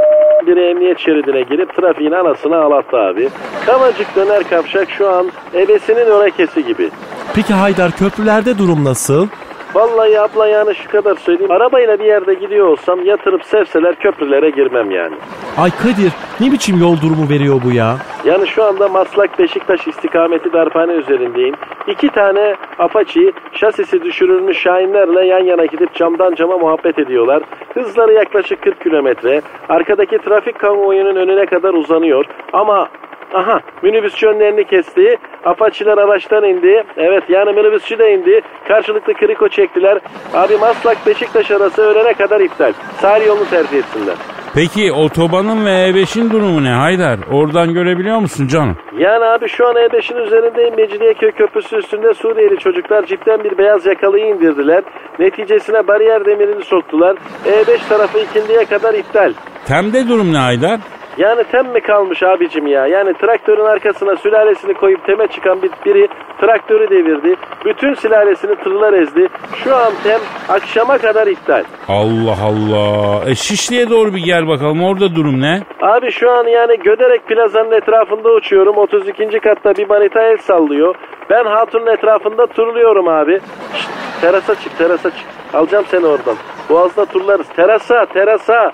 [0.46, 3.28] Biri emniyet şeridine girip trafiğin anasını ağlattı abi.
[3.66, 6.90] Kavacık Döner Kavşak şu an ebesinin örekesi gibi.
[7.34, 9.28] Peki Haydar köprülerde durum nasıl?
[9.74, 11.50] Vallahi abla yani şu kadar söyleyeyim.
[11.52, 15.14] Arabayla bir yerde gidiyor olsam yatırıp sevseler köprülere girmem yani.
[15.58, 17.96] Ay Kadir ne biçim yol durumu veriyor bu ya?
[18.24, 21.54] Yani şu anda Maslak Beşiktaş istikameti darphane üzerindeyim.
[21.86, 27.42] İki tane Apache şasisi düşürülmüş şahinlerle yan yana gidip camdan cama muhabbet ediyorlar.
[27.74, 29.42] Hızları yaklaşık 40 kilometre.
[29.68, 32.24] Arkadaki trafik konvoyunun önüne kadar uzanıyor.
[32.52, 32.88] Ama
[33.34, 35.16] aha minibüsçü önlerini kesti.
[35.44, 36.84] Apaçiler araçtan indi.
[36.96, 38.40] Evet yani minibüsçü de indi.
[38.68, 39.98] Karşılıklı kriko çektiler.
[40.34, 42.72] Abi Maslak Beşiktaş arası öğlene kadar iptal.
[43.00, 44.14] Sahil yolunu tercih etsinler.
[44.54, 47.18] Peki otobanın ve E5'in durumu ne Haydar?
[47.32, 48.76] Oradan görebiliyor musun canım?
[48.98, 50.76] Yani abi şu an E5'in üzerindeyim.
[50.76, 54.82] Mecidiyeköy Köprüsü üstünde Suriyeli çocuklar cipten bir beyaz yakalıyı indirdiler.
[55.18, 57.16] Neticesine bariyer demirini soktular.
[57.46, 59.32] E5 tarafı ikindiye kadar iptal.
[59.66, 60.80] Temde durum ne Haydar?
[61.18, 62.86] Yani tem mi kalmış abicim ya?
[62.86, 66.08] Yani traktörün arkasına sülalesini koyup teme çıkan bir biri
[66.40, 67.36] traktörü devirdi.
[67.64, 69.28] Bütün sülalesini tırlar ezdi.
[69.64, 71.64] Şu an tem akşama kadar iptal.
[71.88, 73.30] Allah Allah.
[73.30, 75.62] E Şişli'ye doğru bir gel bakalım orada durum ne?
[75.82, 78.78] Abi şu an yani Göderek plazanın etrafında uçuyorum.
[78.78, 79.40] 32.
[79.40, 80.94] katta bir manita el sallıyor.
[81.30, 83.40] Ben hatunun etrafında turluyorum abi.
[83.74, 83.88] Şşt,
[84.20, 85.26] terasa çık terasa çık.
[85.54, 86.36] Alacağım seni oradan.
[86.70, 87.46] Boğazda turlarız.
[87.56, 88.72] Terasa terasa.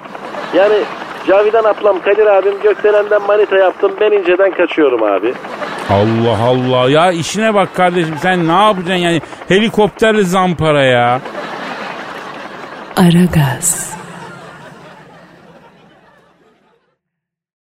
[0.54, 0.78] Yani
[1.28, 3.92] Cavidan ablam Kadir abim Gökdelen'den manita yaptım.
[4.00, 5.34] Ben inceden kaçıyorum abi.
[5.90, 6.90] Allah Allah.
[6.90, 11.20] Ya işine bak kardeşim sen ne yapacaksın yani helikopterle zampara ya.
[12.96, 13.96] Aragaz.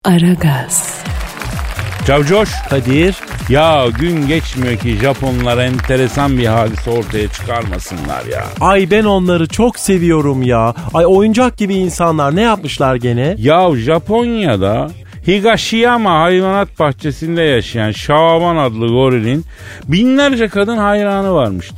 [0.04, 0.95] Aragaz.
[2.06, 2.48] Cavcoş.
[2.70, 3.16] Kadir.
[3.48, 8.44] Ya gün geçmiyor ki Japonlar enteresan bir hadise ortaya çıkarmasınlar ya.
[8.60, 10.74] Ay ben onları çok seviyorum ya.
[10.94, 13.34] Ay oyuncak gibi insanlar ne yapmışlar gene?
[13.38, 14.88] Ya Japonya'da
[15.26, 19.44] Higashiyama hayvanat bahçesinde yaşayan Şaban adlı gorilin
[19.88, 21.76] binlerce kadın hayranı varmıştı.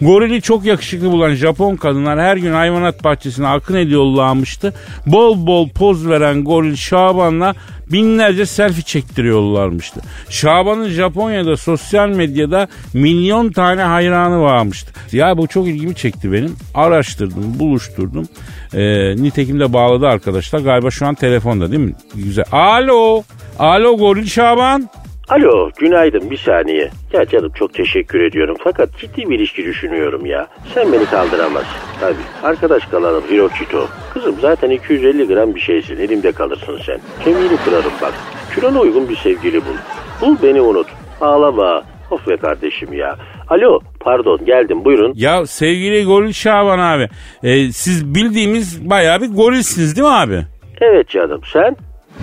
[0.00, 4.74] Gorili çok yakışıklı bulan Japon kadınlar her gün hayvanat bahçesine akın ediyorlarmıştı.
[5.06, 7.54] Bol bol poz veren goril Şaban'la
[7.92, 10.00] binlerce selfie çektiriyorlarmıştı.
[10.28, 14.92] Şaban'ın Japonya'da sosyal medyada milyon tane hayranı varmıştı.
[15.12, 16.56] Ya bu çok ilgimi çekti benim.
[16.74, 18.28] Araştırdım, buluşturdum.
[18.74, 20.60] Ee, nitekim de bağladı arkadaşlar.
[20.60, 21.94] Galiba şu an telefonda değil mi?
[22.14, 22.44] Güzel.
[22.52, 23.22] Alo.
[23.58, 24.88] Alo Goril Şaban.
[25.30, 26.90] Alo, günaydın bir saniye.
[27.12, 30.46] Ya canım çok teşekkür ediyorum fakat ciddi bir ilişki düşünüyorum ya.
[30.74, 31.78] Sen beni kaldıramazsın.
[32.00, 32.14] Tabii.
[32.42, 33.86] Arkadaş kalalım Hirochito.
[34.14, 35.96] Kızım zaten 250 gram bir şeysin.
[35.96, 37.00] Elimde kalırsın sen.
[37.24, 38.12] Kemiğini kırarım bak.
[38.54, 39.74] Kilona uygun bir sevgili bul.
[40.20, 40.86] Bul beni unut.
[41.20, 41.82] Ağlama.
[42.10, 43.16] Of be kardeşim ya.
[43.48, 45.12] Alo, pardon geldim buyurun.
[45.16, 47.08] Ya sevgili Goril Şaban abi.
[47.42, 50.40] e, siz bildiğimiz bayağı bir gorilsiniz değil mi abi?
[50.80, 51.76] Evet canım sen?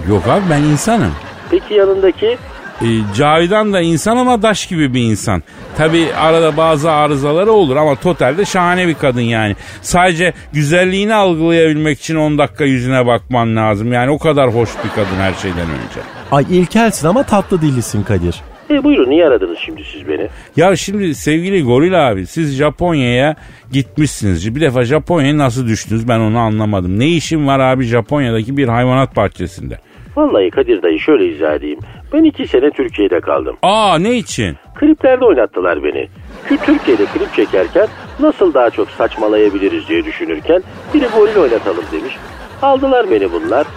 [0.10, 1.12] Yok abi ben insanım.
[1.52, 2.38] Peki yanındaki?
[2.82, 2.86] E,
[3.16, 5.44] Cavidan da insan ama daş gibi bir insan.
[5.78, 9.56] Tabi arada bazı arızaları olur ama totalde şahane bir kadın yani.
[9.82, 13.94] Sadece güzelliğini algılayabilmek için 10 dakika yüzüne bakman lazım.
[13.94, 16.00] Yani o kadar hoş bir kadın her şeyden önce.
[16.32, 18.42] Ay ilkelsin ama tatlı dillisin Kadir.
[18.70, 20.28] E buyurun niye aradınız şimdi siz beni?
[20.58, 23.36] Ya şimdi sevgili Goril abi siz Japonya'ya
[23.72, 24.56] gitmişsiniz.
[24.56, 27.00] Bir defa Japonya'ya nasıl düştünüz ben onu anlamadım.
[27.00, 29.80] Ne işin var abi Japonya'daki bir hayvanat bahçesinde?
[30.18, 31.80] Vallahi Kadir dayı şöyle izah edeyim.
[32.14, 33.58] Ben iki sene Türkiye'de kaldım.
[33.62, 34.56] Aa ne için?
[34.76, 36.08] Kliplerde oynattılar beni.
[36.50, 37.88] Ki Türkiye'de klip çekerken
[38.20, 42.18] nasıl daha çok saçmalayabiliriz diye düşünürken biri goril oynatalım demiş.
[42.62, 43.68] Aldılar beni bunlar.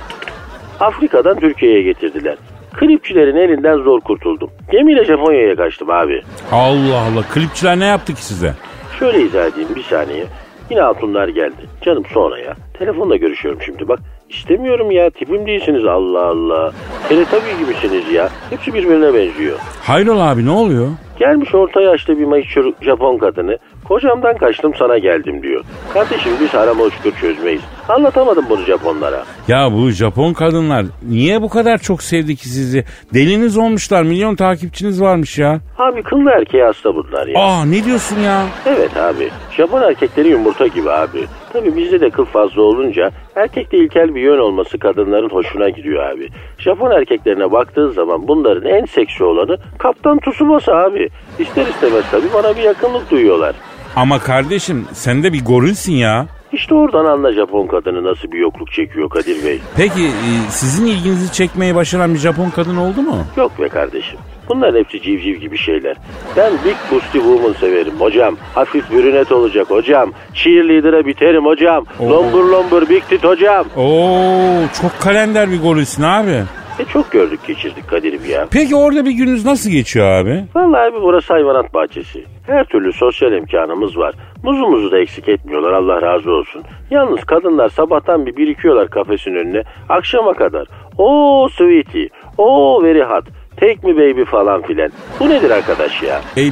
[0.80, 2.36] Afrika'dan Türkiye'ye getirdiler.
[2.72, 4.50] Klipçilerin elinden zor kurtuldum.
[4.72, 6.22] Gemiyle Japonya'ya kaçtım abi.
[6.52, 8.54] Allah Allah klipçiler ne yaptı ki size?
[8.98, 10.24] Şöyle izah edeyim bir saniye.
[10.70, 11.66] Yine hatunlar geldi.
[11.82, 12.54] Canım sonra ya.
[12.78, 13.98] Telefonla görüşüyorum şimdi bak.
[14.30, 16.72] İstemiyorum ya tipim değilsiniz Allah Allah.
[17.08, 18.28] Teletabi gibisiniz ya.
[18.50, 19.58] Hepsi birbirine benziyor.
[19.82, 20.88] Hayrola abi ne oluyor?
[21.18, 23.58] Gelmiş orta yaşlı bir meşhur Japon kadını.
[23.84, 25.64] Kocamdan kaçtım sana geldim diyor.
[25.92, 27.62] Kardeşim biz harama uçkur çözmeyiz.
[27.88, 29.24] Anlatamadım bunu Japonlara.
[29.48, 32.84] Ya bu Japon kadınlar niye bu kadar çok sevdi ki sizi?
[33.14, 34.02] Deliniz olmuşlar.
[34.02, 35.60] Milyon takipçiniz varmış ya.
[35.78, 37.40] Abi kıllı erkeği hasta bunlar ya.
[37.40, 38.42] Aa ne diyorsun ya?
[38.66, 39.28] Evet abi.
[39.56, 41.24] Japon erkekleri yumurta gibi abi.
[41.52, 46.28] Tabii bizde de kıl fazla olunca erkekte ilkel bir yön olması kadınların hoşuna gidiyor abi.
[46.58, 51.08] Japon erkeklerine baktığın zaman bunların en seksi olanı Kaptan Tsubasa abi.
[51.38, 53.54] İster istemez tabii bana bir yakınlık duyuyorlar.
[53.96, 56.26] Ama kardeşim sen de bir gorilsin ya.
[56.52, 59.60] İşte oradan anla Japon kadını nasıl bir yokluk çekiyor Kadir Bey.
[59.76, 63.16] Peki e, sizin ilginizi çekmeyi başaran bir Japon kadın oldu mu?
[63.36, 64.18] Yok be kardeşim.
[64.48, 65.96] Bunlar hepsi civciv gibi şeyler.
[66.36, 68.36] Ben Big Boosty Woman severim hocam.
[68.54, 70.12] Hafif brünet olacak hocam.
[70.34, 71.84] Cheerleader'a biterim hocam.
[72.00, 73.66] Lombur lombur Big Tit hocam.
[73.76, 76.42] Oo çok kalender bir gorilsin abi.
[76.78, 78.46] E çok gördük geçirdik Kadir'im ya.
[78.50, 80.44] Peki orada bir gününüz nasıl geçiyor abi?
[80.54, 82.24] Vallahi abi burası hayvanat bahçesi.
[82.46, 84.14] Her türlü sosyal imkanımız var.
[84.42, 86.62] Muzumuzu da eksik etmiyorlar Allah razı olsun.
[86.90, 89.62] Yalnız kadınlar sabahtan bir birikiyorlar kafesin önüne.
[89.88, 90.66] Akşama kadar.
[90.98, 92.08] Oo sweetie.
[92.38, 93.24] Oo very hot.
[93.60, 94.90] Take me baby falan filan.
[95.20, 96.20] Bu nedir arkadaş ya?
[96.36, 96.42] E,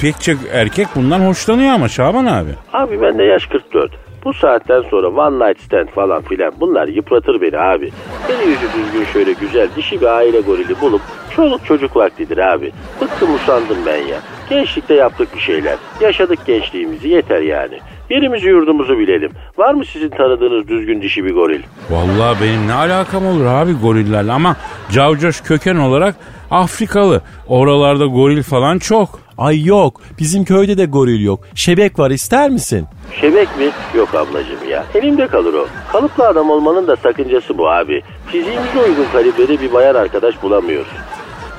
[0.00, 2.50] pek çok erkek bundan hoşlanıyor ama Şaban abi.
[2.72, 3.92] Abi ben de yaş 44.
[4.24, 7.92] Bu saatten sonra one night stand falan filan bunlar yıpratır beni abi.
[8.28, 11.00] Beni yüzü düzgün şöyle güzel dişi bir aile gorili bulup
[11.36, 12.72] çoluk çocuk vaktidir abi.
[13.00, 14.18] Bıktım usandım ben ya.
[14.50, 15.76] Gençlikte yaptık bir şeyler.
[16.00, 17.78] Yaşadık gençliğimizi yeter yani.
[18.10, 19.30] Yerimizi yurdumuzu bilelim.
[19.58, 21.62] Var mı sizin tanıdığınız düzgün dişi bir goril?
[21.90, 24.56] Vallahi benim ne alakam olur abi gorillerle ama
[24.92, 26.14] Cavcoş köken olarak
[26.50, 27.20] Afrikalı.
[27.48, 29.23] Oralarda goril falan çok.
[29.38, 31.40] Ay yok bizim köyde de goril yok.
[31.54, 32.86] Şebek var ister misin?
[33.20, 33.64] Şebek mi?
[33.96, 34.84] Yok ablacığım ya.
[34.94, 35.66] Elimde kalır o.
[35.92, 38.02] Kalıplı adam olmanın da sakıncası bu abi.
[38.26, 40.92] Fiziğimize uygun kalibrede bir bayan arkadaş bulamıyoruz.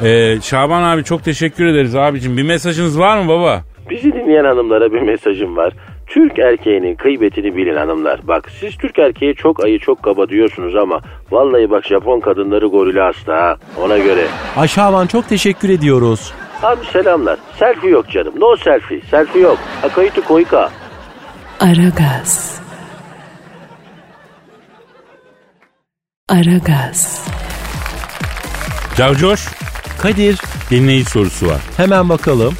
[0.03, 2.37] Ee, Şaban abi çok teşekkür ederiz abicim.
[2.37, 3.61] Bir mesajınız var mı baba?
[3.89, 5.73] Bizi dinleyen hanımlara bir mesajım var.
[6.07, 8.19] Türk erkeğinin kıymetini bilin hanımlar.
[8.27, 11.01] Bak siz Türk erkeği çok ayı çok kaba diyorsunuz ama
[11.31, 13.57] vallahi bak Japon kadınları gorili hasta ha.
[13.85, 14.25] Ona göre.
[14.57, 16.33] Ay Şaban çok teşekkür ediyoruz.
[16.63, 17.39] Abi selamlar.
[17.59, 18.33] Selfie yok canım.
[18.39, 19.01] No selfie.
[19.11, 19.59] Selfie yok.
[19.83, 20.69] Akaitu koika.
[21.59, 22.59] Aragaz.
[26.29, 27.27] Aragaz.
[28.97, 29.47] Cavcoş
[30.01, 30.39] Kadir
[30.69, 31.61] dinleyici sorusu var.
[31.77, 32.53] hemen bakalım.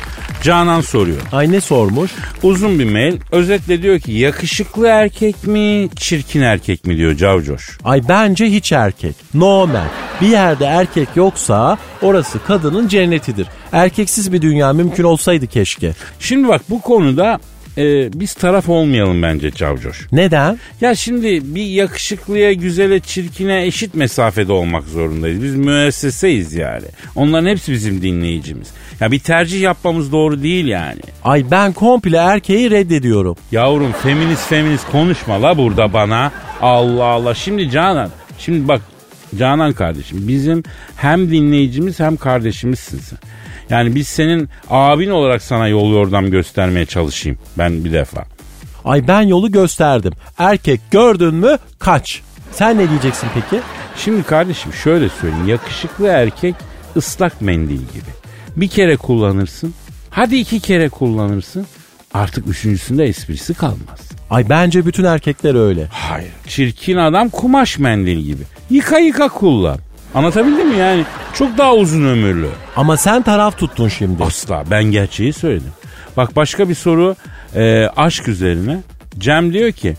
[0.45, 1.21] Canan soruyor.
[1.31, 2.11] Ay ne sormuş?
[2.43, 3.13] Uzun bir mail.
[3.31, 7.77] Özetle diyor ki yakışıklı erkek mi çirkin erkek mi diyor Cavcoş.
[7.83, 9.15] Ay bence hiç erkek.
[9.33, 9.87] No man.
[10.21, 13.47] Bir yerde erkek yoksa orası kadının cennetidir.
[13.71, 15.93] Erkeksiz bir dünya mümkün olsaydı keşke.
[16.19, 17.39] Şimdi bak bu konuda
[17.77, 20.07] e, biz taraf olmayalım bence Cavcoş.
[20.11, 20.59] Neden?
[20.81, 25.43] Ya şimdi bir yakışıklıya, güzele, çirkine eşit mesafede olmak zorundayız.
[25.43, 26.85] Biz müesseseyiz yani.
[27.15, 28.67] Onların hepsi bizim dinleyicimiz.
[28.99, 30.99] Ya bir tercih yapmamız doğru değil yani.
[31.23, 33.35] Ay ben komple erkeği reddediyorum.
[33.51, 36.31] Yavrum feminist feminist konuşma la burada bana.
[36.61, 37.35] Allah Allah.
[37.35, 38.09] Şimdi Canan,
[38.39, 38.81] şimdi bak
[39.39, 40.63] Canan kardeşim bizim
[40.95, 43.19] hem dinleyicimiz hem kardeşimizsin sen.
[43.69, 48.25] Yani biz senin abin olarak sana yol yordam göstermeye çalışayım ben bir defa.
[48.85, 50.13] Ay ben yolu gösterdim.
[50.37, 52.21] Erkek gördün mü kaç.
[52.51, 53.63] Sen ne diyeceksin peki?
[53.97, 55.47] Şimdi kardeşim şöyle söyleyeyim.
[55.47, 56.55] Yakışıklı erkek
[56.95, 58.11] ıslak mendil gibi.
[58.55, 59.73] Bir kere kullanırsın.
[60.09, 61.65] Hadi iki kere kullanırsın.
[62.13, 64.11] Artık üçüncüsünde esprisi kalmaz.
[64.29, 65.87] Ay bence bütün erkekler öyle.
[65.91, 66.31] Hayır.
[66.47, 68.43] Çirkin adam kumaş mendil gibi.
[68.69, 69.77] Yıka yıka kullan.
[70.15, 71.03] Anlatabildim mi yani?
[71.33, 72.49] Çok daha uzun ömürlü.
[72.75, 74.23] Ama sen taraf tuttun şimdi.
[74.23, 75.71] Asla ben gerçeği söyledim.
[76.17, 77.15] Bak başka bir soru
[77.55, 78.77] e, aşk üzerine.
[79.17, 79.95] Cem diyor ki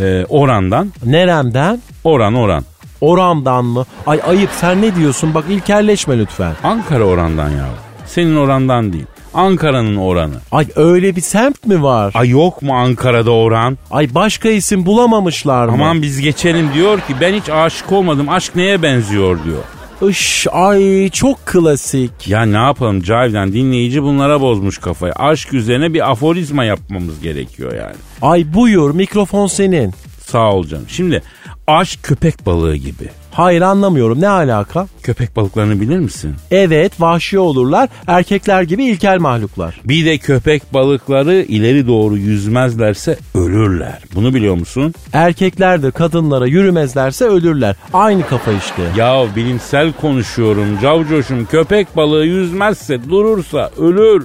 [0.00, 1.80] e, orandan Neremden?
[2.04, 2.64] oran oran.
[3.00, 3.84] Oramdan mı?
[4.06, 5.34] Ay ayıp sen ne diyorsun?
[5.34, 6.52] Bak ilkelleşme lütfen.
[6.64, 7.66] Ankara orandan ya.
[8.06, 9.06] Senin orandan değil.
[9.34, 10.34] Ankara'nın oranı.
[10.52, 12.12] Ay öyle bir semt mi var?
[12.16, 13.78] Ay yok mu Ankara'da oran?
[13.90, 15.72] Ay başka isim bulamamışlar mı?
[15.72, 18.28] Aman biz geçelim diyor ki ben hiç aşık olmadım.
[18.28, 19.62] Aşk neye benziyor diyor.
[20.10, 22.28] Iş ay çok klasik.
[22.28, 25.12] Ya ne yapalım Cavidan dinleyici bunlara bozmuş kafayı.
[25.12, 27.94] Aşk üzerine bir aforizma yapmamız gerekiyor yani.
[28.22, 29.94] Ay buyur mikrofon senin.
[30.26, 30.84] Sağ ol canım.
[30.88, 31.22] Şimdi
[31.66, 33.08] aşk köpek balığı gibi.
[33.34, 34.86] Hayır anlamıyorum ne alaka?
[35.02, 36.34] Köpek balıklarını bilir misin?
[36.50, 39.80] Evet vahşi olurlar erkekler gibi ilkel mahluklar.
[39.84, 43.98] Bir de köpek balıkları ileri doğru yüzmezlerse ölürler.
[44.14, 44.94] Bunu biliyor musun?
[45.12, 47.76] Erkekler de kadınlara yürümezlerse ölürler.
[47.92, 48.82] Aynı kafa işte.
[48.96, 50.78] Ya bilimsel konuşuyorum.
[50.82, 54.24] Cavcoşum köpek balığı yüzmezse durursa ölür.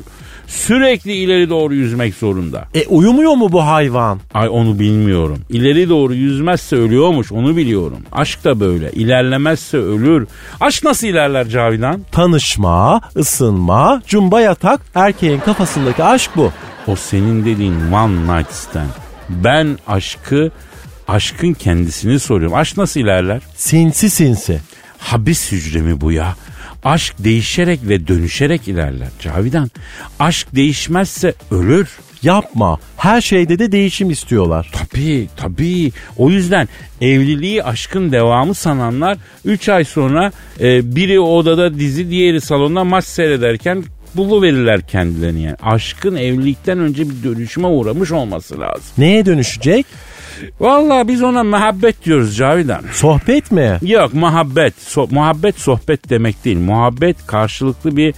[0.49, 2.67] Sürekli ileri doğru yüzmek zorunda.
[2.73, 4.19] E uyumuyor mu bu hayvan?
[4.33, 5.39] Ay onu bilmiyorum.
[5.49, 7.97] İleri doğru yüzmezse ölüyormuş onu biliyorum.
[8.11, 8.91] Aşk da böyle.
[8.91, 10.27] İlerlemezse ölür.
[10.59, 12.01] Aşk nasıl ilerler Cavidan?
[12.11, 16.51] Tanışma, ısınma, cumba yatak erkeğin kafasındaki aşk bu.
[16.87, 18.89] O senin dediğin one night stand.
[19.29, 20.51] Ben aşkı
[21.07, 22.57] aşkın kendisini soruyorum.
[22.57, 23.41] Aşk nasıl ilerler?
[23.55, 24.59] Sinsi sinsi.
[24.97, 26.35] Habis hücremi bu ya.
[26.83, 29.71] Aşk değişerek ve dönüşerek ilerler Cavidan.
[30.19, 31.89] Aşk değişmezse ölür.
[32.23, 32.79] Yapma.
[32.97, 34.71] Her şeyde de değişim istiyorlar.
[34.73, 35.91] Tabii tabii.
[36.17, 36.67] O yüzden
[37.01, 43.83] evliliği aşkın devamı sananlar 3 ay sonra e, biri odada dizi diğeri salonda maç seyrederken
[44.15, 45.55] buluverirler kendilerini yani.
[45.63, 48.83] Aşkın evlilikten önce bir dönüşüme uğramış olması lazım.
[48.97, 49.85] Neye dönüşecek?
[50.59, 52.81] Vallahi biz ona muhabbet diyoruz Cavidan.
[52.91, 53.77] Sohbet mi?
[53.81, 54.73] Yok muhabbet.
[54.77, 56.57] So- muhabbet sohbet demek değil.
[56.59, 58.13] Muhabbet karşılıklı bir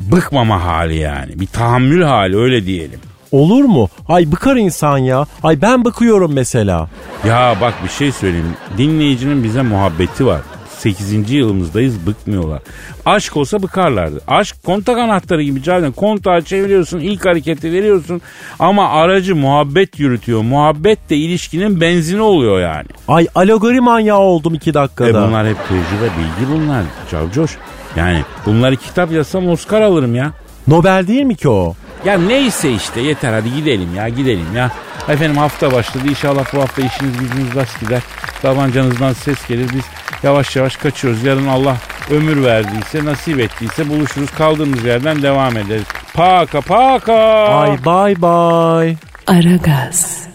[0.00, 1.40] bıkmama hali yani.
[1.40, 3.00] Bir tahammül hali öyle diyelim.
[3.32, 3.88] Olur mu?
[4.08, 5.26] Ay bıkar insan ya.
[5.42, 6.88] Ay ben bakıyorum mesela.
[7.26, 8.54] Ya bak bir şey söyleyeyim.
[8.78, 10.40] Dinleyicinin bize muhabbeti var.
[10.78, 11.30] 8.
[11.30, 12.62] yılımızdayız bıkmıyorlar.
[13.06, 14.20] Aşk olsa bıkarlardı.
[14.28, 15.92] Aşk kontak anahtarı gibi Cavidan.
[15.92, 18.22] Kontağı çeviriyorsun ilk hareketi veriyorsun
[18.58, 20.42] ama aracı muhabbet yürütüyor.
[20.42, 22.86] Muhabbet de ilişkinin benzini oluyor yani.
[23.08, 25.28] Ay alegori manyağı oldum iki E dakikada.
[25.28, 26.82] bunlar hep tecrübe bilgi bunlar.
[27.10, 27.50] Cavcoş.
[27.96, 30.32] Yani bunları kitap yazsam Oscar alırım ya.
[30.68, 31.74] Nobel değil mi ki o?
[32.06, 34.70] Ya neyse işte yeter hadi gidelim ya gidelim ya.
[35.08, 38.02] Efendim hafta başladı inşallah bu hafta işiniz gücünüz rast gider.
[38.42, 39.84] Tabancanızdan ses gelir biz
[40.22, 41.22] yavaş yavaş kaçıyoruz.
[41.24, 41.76] Yarın Allah
[42.10, 45.86] ömür verdiyse nasip ettiyse buluşuruz kaldığımız yerden devam ederiz.
[46.14, 47.14] Paka paka.
[47.48, 48.96] Ay bay bay.
[49.26, 50.26] Aragaz.